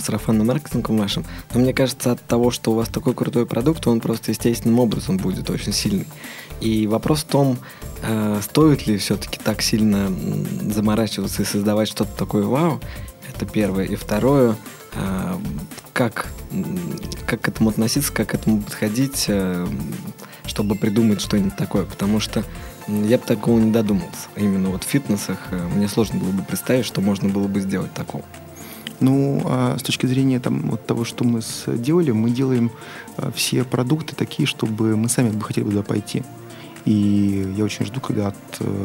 сарафанным 0.00 0.46
маркетингом 0.46 0.98
вашим. 0.98 1.24
Но 1.52 1.60
мне 1.60 1.72
кажется, 1.72 2.12
от 2.12 2.22
того, 2.22 2.50
что 2.50 2.72
у 2.72 2.74
вас 2.74 2.88
такой 2.88 3.14
крутой 3.14 3.46
продукт, 3.46 3.86
он 3.86 4.00
просто 4.00 4.30
естественным 4.30 4.78
образом 4.80 5.16
будет 5.16 5.50
очень 5.50 5.72
сильный. 5.72 6.06
И 6.60 6.86
вопрос 6.86 7.20
в 7.20 7.26
том, 7.26 7.58
э, 8.02 8.40
стоит 8.42 8.86
ли 8.86 8.98
все-таки 8.98 9.38
так 9.42 9.62
сильно 9.62 10.10
заморачиваться 10.72 11.42
и 11.42 11.44
создавать 11.44 11.88
что-то 11.88 12.12
такое 12.16 12.44
вау. 12.44 12.80
Это 13.28 13.46
первое. 13.46 13.84
И 13.84 13.96
второе, 13.96 14.56
э, 14.94 15.34
как, 15.92 16.28
как 17.26 17.40
к 17.40 17.48
этому 17.48 17.70
относиться, 17.70 18.12
как 18.12 18.28
к 18.28 18.34
этому 18.34 18.62
подходить, 18.62 19.24
э, 19.28 19.66
чтобы 20.46 20.74
придумать 20.74 21.20
что-нибудь 21.20 21.56
такое. 21.56 21.84
Потому 21.84 22.20
что 22.20 22.44
я 22.88 23.18
бы 23.18 23.24
такого 23.24 23.58
не 23.58 23.70
додумался. 23.70 24.28
Именно 24.36 24.70
вот 24.70 24.84
в 24.84 24.86
фитнесах 24.86 25.38
э, 25.50 25.68
мне 25.74 25.88
сложно 25.88 26.18
было 26.20 26.30
бы 26.30 26.42
представить, 26.42 26.84
что 26.84 27.00
можно 27.00 27.28
было 27.28 27.48
бы 27.48 27.60
сделать 27.60 27.92
такого. 27.92 28.24
Ну, 29.00 29.42
а 29.44 29.76
с 29.78 29.82
точки 29.82 30.06
зрения 30.06 30.40
там, 30.40 30.70
вот 30.70 30.86
того, 30.86 31.04
что 31.04 31.24
мы 31.24 31.40
сделали, 31.42 32.12
мы 32.12 32.30
делаем 32.30 32.70
а, 33.16 33.32
все 33.32 33.64
продукты 33.64 34.14
такие, 34.14 34.46
чтобы 34.46 34.96
мы 34.96 35.08
сами 35.08 35.30
бы 35.30 35.42
хотели 35.42 35.64
туда 35.64 35.82
пойти. 35.82 36.22
И 36.84 37.54
я 37.56 37.64
очень 37.64 37.86
жду, 37.86 38.00
когда 38.00 38.32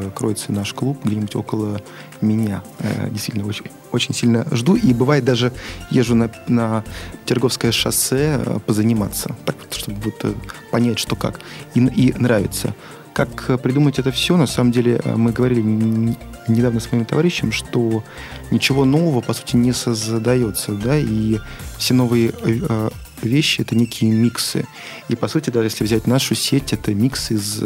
откроется 0.05 0.53
наш 0.53 0.73
клуб 0.73 0.99
где-нибудь 1.03 1.35
около 1.35 1.81
меня. 2.21 2.63
Э, 2.79 3.09
действительно, 3.09 3.45
очень, 3.45 3.65
очень 3.91 4.13
сильно 4.13 4.47
жду. 4.51 4.75
И 4.75 4.93
бывает 4.93 5.25
даже 5.25 5.51
езжу 5.91 6.15
на, 6.15 6.31
на 6.47 6.85
Терговское 7.25 7.73
шоссе 7.73 8.41
э, 8.43 8.59
позаниматься, 8.65 9.35
так 9.45 9.57
вот, 9.59 9.73
чтобы 9.73 9.99
вот 10.01 10.35
понять, 10.71 10.97
что 10.97 11.17
как. 11.17 11.41
И, 11.75 11.79
и 11.79 12.13
нравится. 12.13 12.73
Как 13.13 13.49
э, 13.49 13.57
придумать 13.57 13.99
это 13.99 14.11
все, 14.11 14.37
на 14.37 14.47
самом 14.47 14.71
деле, 14.71 15.01
э, 15.03 15.15
мы 15.15 15.31
говорили 15.31 15.61
недавно 16.47 16.79
с 16.79 16.91
моим 16.91 17.05
товарищем, 17.05 17.51
что 17.51 18.03
ничего 18.51 18.85
нового, 18.85 19.21
по 19.21 19.33
сути, 19.33 19.55
не 19.55 19.73
создается, 19.73 20.73
да, 20.73 20.97
и 20.97 21.39
все 21.77 21.93
новые 21.93 22.31
э, 22.43 22.89
вещи— 23.21 23.61
это 23.61 23.75
некие 23.75 24.11
миксы. 24.11 24.65
И, 25.09 25.15
по 25.15 25.27
сути, 25.27 25.49
даже 25.49 25.67
если 25.67 25.83
взять 25.83 26.07
нашу 26.07 26.35
сеть, 26.35 26.73
это 26.73 26.93
микс 26.93 27.31
из 27.31 27.61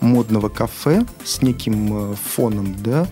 модного 0.00 0.48
кафе 0.48 1.04
с 1.24 1.42
неким 1.42 2.16
фоном, 2.16 2.76
да, 2.82 3.06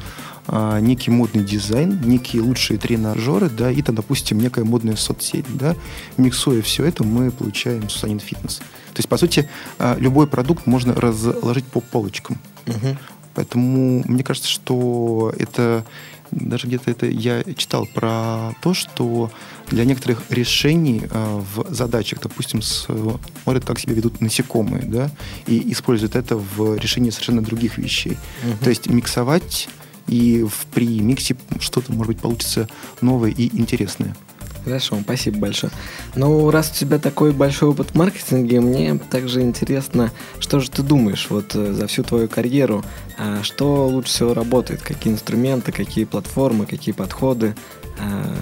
а, 0.50 0.81
некий 0.81 1.11
модный 1.11 1.44
дизайн, 1.44 2.00
некие 2.02 2.40
лучшие 2.40 2.78
тренажеры, 2.78 3.50
да, 3.50 3.70
и 3.70 3.83
там, 3.83 3.94
допустим, 3.94 4.40
некая 4.40 4.64
модная 4.64 4.96
соцсеть, 4.96 5.44
да. 5.48 5.76
Миксуя 6.16 6.62
все 6.62 6.85
это, 6.87 7.04
мы 7.04 7.31
получаем 7.31 7.90
Сусанин 7.90 8.18
фитнес. 8.18 8.62
То 8.99 9.01
есть, 9.01 9.09
по 9.09 9.17
сути, 9.17 9.49
а, 9.79 9.97
любой 9.97 10.27
продукт 10.27 10.67
можно 10.67 10.93
разложить 10.93 11.65
по 11.67 11.81
полочкам. 11.81 12.37
Угу. 12.67 12.97
Поэтому 13.37 14.03
мне 14.05 14.25
кажется, 14.25 14.49
что 14.49 15.33
это 15.39 15.85
даже 16.33 16.67
где-то 16.67 16.91
это 16.91 17.07
я 17.07 17.45
читал 17.57 17.87
про 17.87 18.55
то, 18.61 18.75
что 18.75 19.31
для 19.69 19.85
некоторых 19.85 20.25
решений 20.31 21.03
э, 21.09 21.43
в 21.55 21.73
задачах, 21.73 22.21
допустим, 22.21 22.61
смотрят, 22.61 23.65
как 23.65 23.79
себя 23.79 23.95
ведут 23.95 24.21
насекомые, 24.21 24.83
да, 24.83 25.13
и 25.47 25.71
используют 25.71 26.17
это 26.17 26.37
в 26.37 26.77
решении 26.77 27.11
совершенно 27.11 27.41
других 27.41 27.79
вещей. 27.79 28.19
Угу. 28.43 28.65
То 28.65 28.71
есть 28.71 28.89
миксовать 28.89 29.69
и 30.09 30.43
в, 30.43 30.67
при 30.75 30.99
миксе 30.99 31.37
что-то, 31.61 31.93
может 31.93 32.15
быть, 32.15 32.21
получится 32.21 32.69
новое 33.01 33.31
и 33.31 33.57
интересное. 33.57 34.17
Хорошо, 34.68 34.98
спасибо 35.00 35.38
большое. 35.38 35.72
Ну, 36.14 36.50
раз 36.50 36.70
у 36.70 36.74
тебя 36.74 36.98
такой 36.98 37.33
большой 37.33 37.70
опыт 37.70 37.92
в 37.92 37.94
маркетинге, 37.94 38.61
мне 38.61 38.98
также 38.98 39.40
интересно, 39.40 40.12
что 40.40 40.61
же 40.61 40.70
ты 40.70 40.83
думаешь 40.83 41.28
вот 41.31 41.54
э, 41.54 41.72
за 41.72 41.87
всю 41.87 42.02
твою 42.02 42.28
карьеру, 42.28 42.85
а 43.16 43.42
что 43.42 43.87
лучше 43.87 44.11
всего 44.11 44.35
работает, 44.35 44.83
какие 44.83 45.11
инструменты, 45.11 45.72
какие 45.72 46.04
платформы, 46.04 46.66
какие 46.66 46.94
подходы? 46.94 47.57
А? 47.98 48.35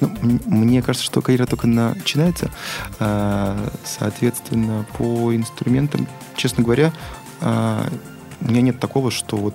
Ну, 0.00 0.10
мне 0.46 0.82
кажется, 0.82 1.06
что 1.06 1.22
карьера 1.22 1.46
только 1.46 1.68
начинается. 1.68 2.50
А, 2.98 3.70
соответственно, 3.84 4.86
по 4.98 5.32
инструментам, 5.36 6.08
честно 6.34 6.64
говоря, 6.64 6.92
у 7.40 8.48
меня 8.48 8.60
нет 8.60 8.80
такого, 8.80 9.12
что 9.12 9.36
вот 9.36 9.54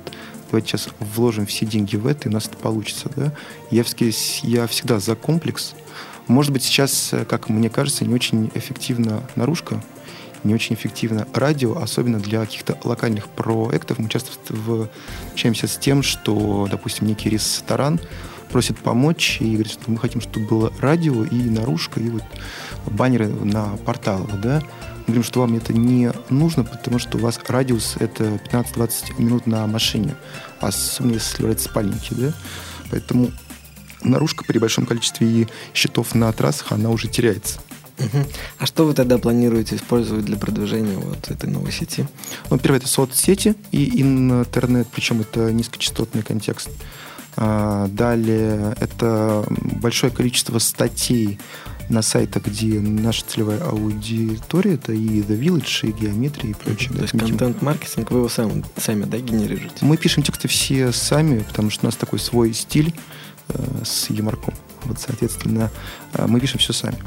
давайте 0.55 0.69
сейчас 0.69 0.87
вложим 1.01 1.45
все 1.45 1.65
деньги 1.65 1.97
в 1.97 2.07
это, 2.07 2.29
и 2.29 2.31
у 2.31 2.33
нас 2.33 2.45
это 2.45 2.55
получится. 2.55 3.11
Да? 3.17 3.33
Я, 3.71 3.83
я 4.43 4.67
всегда 4.67 4.99
за 5.01 5.15
комплекс. 5.17 5.73
Может 6.27 6.53
быть, 6.53 6.63
сейчас, 6.63 7.13
как 7.27 7.49
мне 7.49 7.69
кажется, 7.69 8.05
не 8.05 8.13
очень 8.13 8.49
эффективна 8.53 9.21
наружка, 9.35 9.83
не 10.45 10.53
очень 10.53 10.75
эффективно 10.75 11.27
радио, 11.33 11.77
особенно 11.77 12.19
для 12.19 12.39
каких-то 12.39 12.77
локальных 12.85 13.27
проектов. 13.27 13.99
Мы 13.99 14.07
часто 14.07 14.31
встречаемся 14.31 15.67
с 15.67 15.75
тем, 15.75 16.03
что, 16.03 16.69
допустим, 16.71 17.05
некий 17.05 17.29
ресторан 17.29 17.99
просит 18.49 18.77
помочь 18.77 19.41
и 19.41 19.55
говорит, 19.55 19.73
что 19.73 19.91
мы 19.91 19.97
хотим, 19.97 20.21
чтобы 20.21 20.47
было 20.47 20.73
радио 20.79 21.25
и 21.25 21.35
наружка, 21.35 21.99
и 21.99 22.07
вот 22.07 22.23
баннеры 22.85 23.27
на 23.27 23.75
порталах, 23.85 24.39
да 24.39 24.63
говорим, 25.05 25.23
что 25.23 25.41
вам 25.41 25.55
это 25.55 25.73
не 25.73 26.11
нужно, 26.29 26.63
потому 26.63 26.99
что 26.99 27.17
у 27.17 27.21
вас 27.21 27.39
радиус 27.47 27.95
это 27.99 28.39
15-20 28.51 29.21
минут 29.21 29.47
на 29.47 29.65
машине, 29.67 30.15
особенно 30.59 31.13
если 31.13 31.43
брать 31.43 31.61
спальники, 31.61 32.13
да? 32.13 32.33
Поэтому 32.91 33.31
наружка 34.03 34.43
при 34.45 34.57
большом 34.57 34.85
количестве 34.85 35.47
счетов 35.73 36.15
на 36.15 36.31
трассах, 36.31 36.71
она 36.71 36.89
уже 36.89 37.07
теряется. 37.07 37.59
Угу. 37.97 38.25
А 38.59 38.65
что 38.65 38.85
вы 38.85 38.93
тогда 38.93 39.17
планируете 39.17 39.75
использовать 39.75 40.25
для 40.25 40.37
продвижения 40.37 40.97
вот 40.97 41.29
этой 41.29 41.49
новой 41.49 41.71
сети? 41.71 42.05
Ну, 42.49 42.57
первое, 42.57 42.79
это 42.79 42.87
соцсети 42.87 43.55
и 43.71 44.01
интернет, 44.01 44.87
причем 44.91 45.21
это 45.21 45.51
низкочастотный 45.51 46.21
контекст. 46.21 46.69
А, 47.37 47.87
далее, 47.87 48.75
это 48.79 49.45
большое 49.49 50.11
количество 50.11 50.59
статей 50.59 51.39
на 51.89 52.01
сайтах, 52.01 52.45
где 52.45 52.79
наша 52.79 53.23
целевая 53.25 53.61
аудитория, 53.63 54.73
это 54.73 54.93
и 54.93 55.21
The 55.21 55.39
Village, 55.39 55.89
и 55.89 55.91
геометрия, 55.91 56.51
и 56.51 56.53
прочее. 56.53 56.93
То 56.93 57.01
есть 57.01 57.17
контент-маркетинг 57.17 58.11
вы 58.11 58.19
его 58.19 58.29
сами, 58.29 58.63
сами 58.77 59.03
да, 59.03 59.17
генерируете? 59.17 59.77
Мы 59.81 59.97
пишем 59.97 60.23
тексты 60.23 60.47
все 60.47 60.91
сами, 60.91 61.39
потому 61.43 61.69
что 61.69 61.85
у 61.85 61.87
нас 61.87 61.95
такой 61.95 62.19
свой 62.19 62.53
стиль 62.53 62.93
э, 63.49 63.83
с 63.83 64.09
юморком. 64.09 64.53
Вот, 64.85 64.99
соответственно, 64.99 65.71
э, 66.13 66.25
мы 66.27 66.39
пишем 66.39 66.59
все 66.59 66.73
сами. 66.73 66.97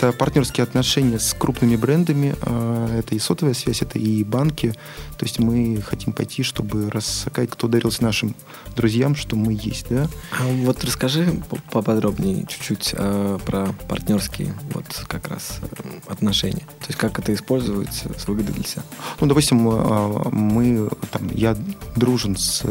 Э, 0.00 0.08
это 0.08 0.12
партнерские 0.12 0.64
отношения 0.64 1.18
с 1.18 1.34
крупными 1.34 1.76
брендами, 1.76 2.34
э, 2.40 3.00
это 3.00 3.14
и 3.14 3.18
сотовая 3.18 3.54
связь, 3.54 3.82
это 3.82 3.98
и 3.98 4.24
банки. 4.24 4.74
То 5.16 5.24
есть 5.24 5.38
мы 5.38 5.82
хотим 5.82 6.12
пойти, 6.12 6.42
чтобы 6.42 6.90
рассказать, 6.90 7.50
кто 7.50 7.68
дарился 7.68 8.02
нашим 8.02 8.34
друзьям, 8.76 9.16
что 9.16 9.36
мы 9.36 9.52
есть, 9.52 9.86
да. 9.90 10.08
А 10.32 10.46
вот 10.64 10.84
расскажи 10.84 11.42
поподробнее 11.70 12.46
чуть-чуть 12.46 12.94
про 13.44 13.74
партнерские 13.88 14.54
вот 14.72 14.86
как 15.08 15.28
раз 15.28 15.58
отношения. 16.08 16.66
То 16.80 16.86
есть 16.88 16.98
как 16.98 17.18
это 17.18 17.34
используется 17.34 18.10
с 18.18 18.28
выгодой 18.28 18.54
для 18.54 18.64
себя? 18.64 18.82
Ну, 19.20 19.26
допустим, 19.26 19.58
мы, 19.58 20.88
там, 21.10 21.28
я 21.34 21.56
дружен 21.96 22.36
с 22.36 22.62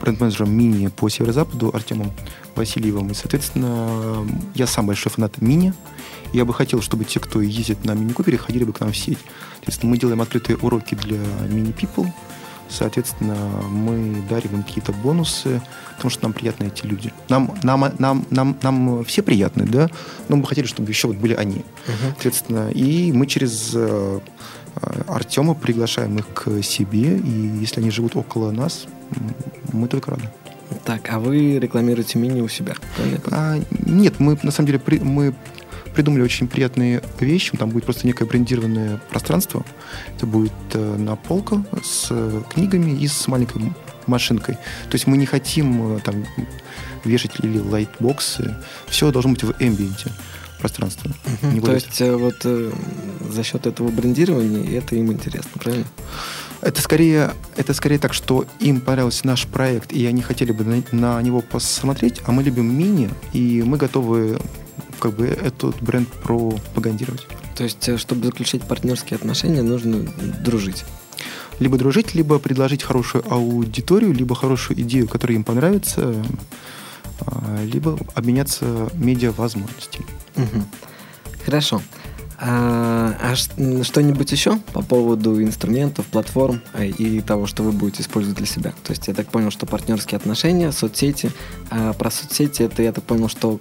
бренд-менеджером 0.00 0.52
Мини 0.52 0.88
по 0.88 1.08
северо-западу 1.08 1.70
Артемом 1.72 2.12
Васильевым. 2.54 3.10
И, 3.10 3.14
соответственно, 3.14 4.26
я 4.54 4.66
сам 4.66 4.86
большой 4.86 5.12
фанат 5.12 5.40
Мини. 5.40 5.72
Я 6.32 6.44
бы 6.44 6.54
хотел, 6.54 6.80
чтобы 6.80 7.04
те, 7.04 7.20
кто 7.20 7.40
ездит 7.40 7.84
на 7.84 7.92
Мини 7.92 8.12
Купере, 8.12 8.38
ходили 8.38 8.64
бы 8.64 8.72
к 8.72 8.80
нам 8.80 8.92
в 8.92 8.96
сеть. 8.96 9.18
Соответственно, 9.56 9.90
мы 9.90 9.98
делаем 9.98 10.20
открытые 10.20 10.56
уроки 10.56 10.94
для 10.94 11.18
Мини 11.48 11.72
People. 11.72 12.08
Соответственно, 12.68 13.36
мы 13.68 14.22
дарим 14.30 14.54
им 14.54 14.62
какие-то 14.62 14.92
бонусы, 14.92 15.60
потому 15.96 16.10
что 16.10 16.22
нам 16.22 16.32
приятны 16.32 16.68
эти 16.68 16.86
люди. 16.86 17.12
Нам, 17.28 17.54
нам, 17.62 17.92
нам, 17.98 18.26
нам, 18.30 18.56
нам 18.62 19.04
все 19.04 19.22
приятны, 19.22 19.64
да, 19.64 19.90
но 20.28 20.36
мы 20.36 20.42
бы 20.42 20.48
хотели, 20.48 20.66
чтобы 20.66 20.88
еще 20.88 21.08
вот 21.08 21.18
были 21.18 21.34
они. 21.34 21.56
Uh-huh. 21.56 22.12
Соответственно, 22.12 22.70
и 22.70 23.12
мы 23.12 23.26
через 23.26 23.72
э, 23.74 24.20
Артема 25.06 25.54
приглашаем 25.54 26.16
их 26.16 26.26
к 26.32 26.62
себе, 26.62 27.18
и 27.18 27.58
если 27.60 27.80
они 27.80 27.90
живут 27.90 28.16
около 28.16 28.50
нас, 28.52 28.86
мы 29.72 29.86
только 29.86 30.12
рады. 30.12 30.30
Так, 30.84 31.12
а 31.12 31.18
вы 31.18 31.58
рекламируете 31.58 32.18
мини 32.18 32.40
у 32.40 32.48
себя? 32.48 32.74
А, 33.30 33.60
нет, 33.84 34.18
мы 34.18 34.38
на 34.42 34.50
самом 34.50 34.68
деле 34.68 34.78
при, 34.78 34.98
мы 34.98 35.34
придумали 35.94 36.22
очень 36.22 36.48
приятные 36.48 37.02
вещи. 37.20 37.56
Там 37.56 37.70
будет 37.70 37.84
просто 37.84 38.06
некое 38.06 38.26
брендированное 38.26 39.00
пространство. 39.10 39.64
Это 40.16 40.26
будет 40.26 40.52
э, 40.72 40.96
на 40.96 41.16
полка 41.16 41.64
с 41.82 42.10
книгами 42.52 42.92
и 42.92 43.06
с 43.06 43.28
маленькой 43.28 43.72
машинкой. 44.06 44.54
То 44.54 44.94
есть 44.94 45.06
мы 45.06 45.16
не 45.16 45.26
хотим 45.26 45.96
э, 45.96 46.00
там 46.00 46.24
вешать 47.04 47.32
или 47.40 47.58
лайтбоксы. 47.58 48.56
Все 48.86 49.10
должно 49.10 49.32
быть 49.32 49.42
в 49.42 49.54
эмбиенте 49.58 50.10
пространства. 50.58 51.10
Угу, 51.42 51.60
то 51.62 51.74
есть 51.74 52.00
э, 52.00 52.14
вот 52.14 52.36
э, 52.44 52.72
за 53.28 53.42
счет 53.42 53.66
этого 53.66 53.88
брендирования 53.88 54.78
это 54.78 54.94
им 54.94 55.10
интересно, 55.12 55.50
правильно? 55.54 55.86
Это 56.60 56.80
скорее, 56.80 57.32
это 57.56 57.74
скорее 57.74 57.98
так, 57.98 58.14
что 58.14 58.46
им 58.60 58.80
понравился 58.80 59.26
наш 59.26 59.46
проект, 59.48 59.92
и 59.92 60.06
они 60.06 60.22
хотели 60.22 60.52
бы 60.52 60.62
на, 60.62 60.82
на 60.92 61.20
него 61.20 61.40
посмотреть, 61.40 62.20
а 62.24 62.30
мы 62.30 62.44
любим 62.44 62.72
мини, 62.78 63.10
и 63.32 63.64
мы 63.66 63.76
готовы 63.76 64.38
как 65.02 65.14
бы 65.16 65.26
этот 65.26 65.82
бренд 65.82 66.08
пропагандировать. 66.08 67.26
То 67.56 67.64
есть, 67.64 67.88
э, 67.88 67.98
чтобы 67.98 68.24
заключать 68.24 68.62
партнерские 68.62 69.16
отношения, 69.16 69.62
нужно 69.62 70.08
дружить 70.44 70.84
либо 71.58 71.76
дружить, 71.76 72.14
либо 72.14 72.38
предложить 72.38 72.82
хорошую 72.82 73.24
аудиторию, 73.30 74.12
либо 74.12 74.34
хорошую 74.34 74.80
идею, 74.80 75.06
которая 75.06 75.36
им 75.36 75.44
понравится, 75.44 76.24
а, 77.20 77.64
либо 77.64 77.98
обменяться 78.14 78.90
медиа 78.94 79.32
возможностями. 79.32 80.06
Угу. 80.36 80.64
Хорошо. 81.44 81.82
А, 82.44 83.14
а 83.20 83.36
что-нибудь 83.36 84.32
еще 84.32 84.58
по 84.72 84.82
поводу 84.82 85.40
инструментов, 85.40 86.06
платформ 86.06 86.60
а, 86.72 86.84
и 86.84 87.20
того, 87.20 87.46
что 87.46 87.62
вы 87.62 87.70
будете 87.70 88.02
использовать 88.02 88.36
для 88.36 88.46
себя? 88.46 88.72
То 88.82 88.90
есть 88.90 89.06
я 89.06 89.14
так 89.14 89.28
понял, 89.28 89.52
что 89.52 89.64
партнерские 89.64 90.16
отношения, 90.16 90.72
соцсети. 90.72 91.30
А 91.70 91.92
про 91.92 92.10
соцсети 92.10 92.64
это 92.64 92.82
я 92.82 92.92
так 92.92 93.04
понял, 93.04 93.28
что 93.28 93.60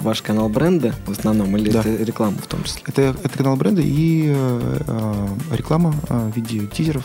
ваш 0.00 0.22
канал 0.22 0.48
бренда 0.48 0.94
в 1.06 1.10
основном 1.10 1.56
или 1.56 1.72
да. 1.72 1.80
это 1.80 2.04
реклама 2.04 2.38
в 2.38 2.46
том 2.46 2.62
числе? 2.62 2.82
Это, 2.86 3.16
это 3.24 3.36
канал 3.36 3.56
бренда 3.56 3.82
и 3.82 4.32
э, 4.32 5.28
реклама 5.50 5.92
э, 6.08 6.30
в 6.30 6.36
виде 6.36 6.68
тизеров 6.68 7.04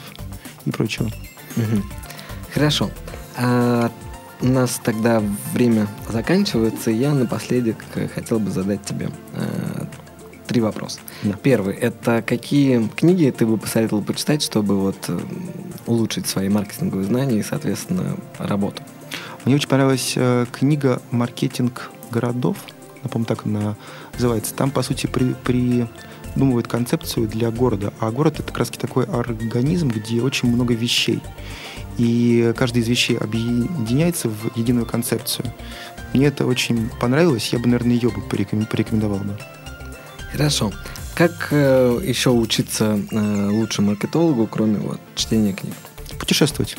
и 0.65 0.71
прочего. 0.71 1.07
Угу. 1.57 1.83
Хорошо. 2.53 2.91
А, 3.35 3.91
у 4.41 4.45
нас 4.45 4.79
тогда 4.83 5.23
время 5.53 5.87
заканчивается, 6.07 6.91
я 6.91 7.13
напоследок 7.13 7.77
хотел 8.13 8.39
бы 8.39 8.51
задать 8.51 8.83
тебе 8.83 9.09
э, 9.33 9.78
три 10.49 10.61
вопроса. 10.61 10.99
Да. 11.21 11.35
Первый– 11.43 11.75
это 11.81 12.23
какие 12.23 12.87
книги 12.95 13.29
ты 13.29 13.45
бы 13.45 13.57
посоветовал 13.57 14.03
почитать, 14.03 14.41
чтобы 14.41 14.79
вот 14.79 14.97
э, 15.07 15.19
улучшить 15.85 16.25
свои 16.25 16.49
маркетинговые 16.49 17.05
знания 17.05 17.37
и, 17.37 17.43
соответственно, 17.43 18.17
работу? 18.39 18.81
Мне 19.45 19.53
очень 19.53 19.69
понравилась 19.69 20.13
э, 20.15 20.47
книга 20.51 21.03
«Маркетинг 21.11 21.91
городов». 22.09 22.57
Напомню, 23.03 23.27
так 23.27 23.45
она 23.45 23.75
называется. 24.13 24.55
Там, 24.55 24.71
по 24.71 24.81
сути, 24.81 25.05
при, 25.05 25.35
придумывают 25.43 26.67
концепцию 26.67 27.27
для 27.27 27.51
города. 27.51 27.93
А 27.99 28.09
город– 28.09 28.33
это 28.39 28.47
как 28.47 28.57
раз 28.57 28.69
такой 28.71 29.05
организм, 29.05 29.89
где 29.89 30.19
очень 30.23 30.49
много 30.49 30.73
вещей 30.73 31.21
и 31.99 32.53
каждая 32.55 32.81
из 32.81 32.87
вещей 32.87 33.17
объединяется 33.17 34.29
в 34.29 34.57
единую 34.57 34.85
концепцию. 34.85 35.53
Мне 36.13 36.27
это 36.27 36.45
очень 36.45 36.89
понравилось, 36.99 37.51
я 37.51 37.59
бы, 37.59 37.65
наверное, 37.67 37.93
ее 37.93 38.09
бы 38.09 38.21
порекомендовал 38.21 39.19
бы. 39.19 39.37
Хорошо. 40.31 40.71
Как 41.15 41.49
э, 41.51 42.01
еще 42.03 42.29
учиться 42.29 42.99
э, 43.11 43.49
лучше 43.49 43.81
маркетологу, 43.81 44.47
кроме 44.47 44.77
вот, 44.79 44.99
чтения 45.15 45.53
книг? 45.53 45.75
Путешествовать. 46.17 46.77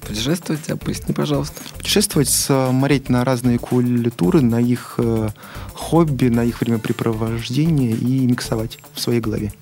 Путешествовать? 0.00 0.68
А 0.70 0.76
поясни, 0.76 1.14
пожалуйста. 1.14 1.60
Путешествовать, 1.76 2.28
смотреть 2.28 3.08
на 3.08 3.24
разные 3.24 3.58
культуры, 3.58 4.40
на 4.40 4.60
их 4.60 4.94
э, 4.98 5.28
хобби, 5.74 6.28
на 6.28 6.44
их 6.44 6.60
времяпрепровождение 6.60 7.92
и 7.92 8.26
миксовать 8.26 8.78
в 8.94 9.00
своей 9.00 9.20
голове. 9.20 9.52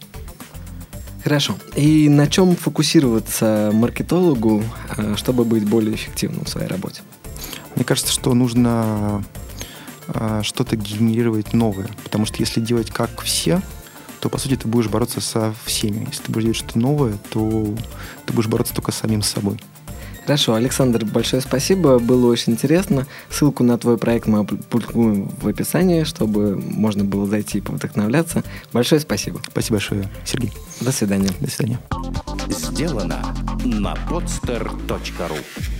Хорошо. 1.23 1.57
И 1.77 2.09
на 2.09 2.27
чем 2.27 2.57
фокусироваться 2.57 3.71
маркетологу, 3.75 4.65
э, 4.97 5.15
чтобы 5.17 5.45
быть 5.45 5.69
более 5.69 5.95
эффективным 5.95 6.45
в 6.45 6.49
своей 6.49 6.69
работе? 6.69 7.03
Мне 7.77 7.85
кажется, 7.85 8.13
что 8.13 8.33
нужно 8.35 9.25
что-то 10.43 10.77
генерировать 10.77 11.53
новое. 11.53 11.89
Потому 12.05 12.27
что 12.27 12.37
если 12.39 12.61
делать 12.61 12.91
как 12.91 13.21
все, 13.23 13.61
то, 14.21 14.29
по 14.29 14.39
сути, 14.39 14.57
ты 14.57 14.69
будешь 14.69 14.89
бороться 14.89 15.21
со 15.21 15.55
всеми. 15.65 16.07
Если 16.09 16.25
ты 16.25 16.33
будешь 16.33 16.45
делать 16.45 16.57
что-то 16.59 16.79
новое, 16.79 17.19
то 17.31 17.75
ты 18.27 18.33
будешь 18.33 18.49
бороться 18.49 18.75
только 18.75 18.93
с 18.93 18.97
самим 18.97 19.23
собой. 19.23 19.59
Хорошо, 20.25 20.55
Александр, 20.55 21.05
большое 21.07 21.43
спасибо, 21.43 21.99
было 21.99 22.31
очень 22.31 22.53
интересно. 22.53 23.07
Ссылку 23.31 23.65
на 23.65 23.79
твой 23.79 23.99
проект 23.99 24.27
мы 24.27 24.41
опубликуем 24.41 25.29
в 25.29 25.49
описании, 25.49 26.05
чтобы 26.05 26.57
можно 26.57 27.05
было 27.05 27.27
зайти 27.27 27.59
и 27.59 27.61
повдохновляться. 27.61 28.45
Большое 28.73 29.01
спасибо. 29.01 29.41
Спасибо 29.51 29.77
большое, 29.77 30.09
Сергей. 30.25 30.53
До 30.81 30.93
свидания. 30.93 31.31
До 31.41 31.51
свидания. 31.51 31.81
Сделано 32.49 33.35
на 33.65 33.95
podster.ru 34.09 35.80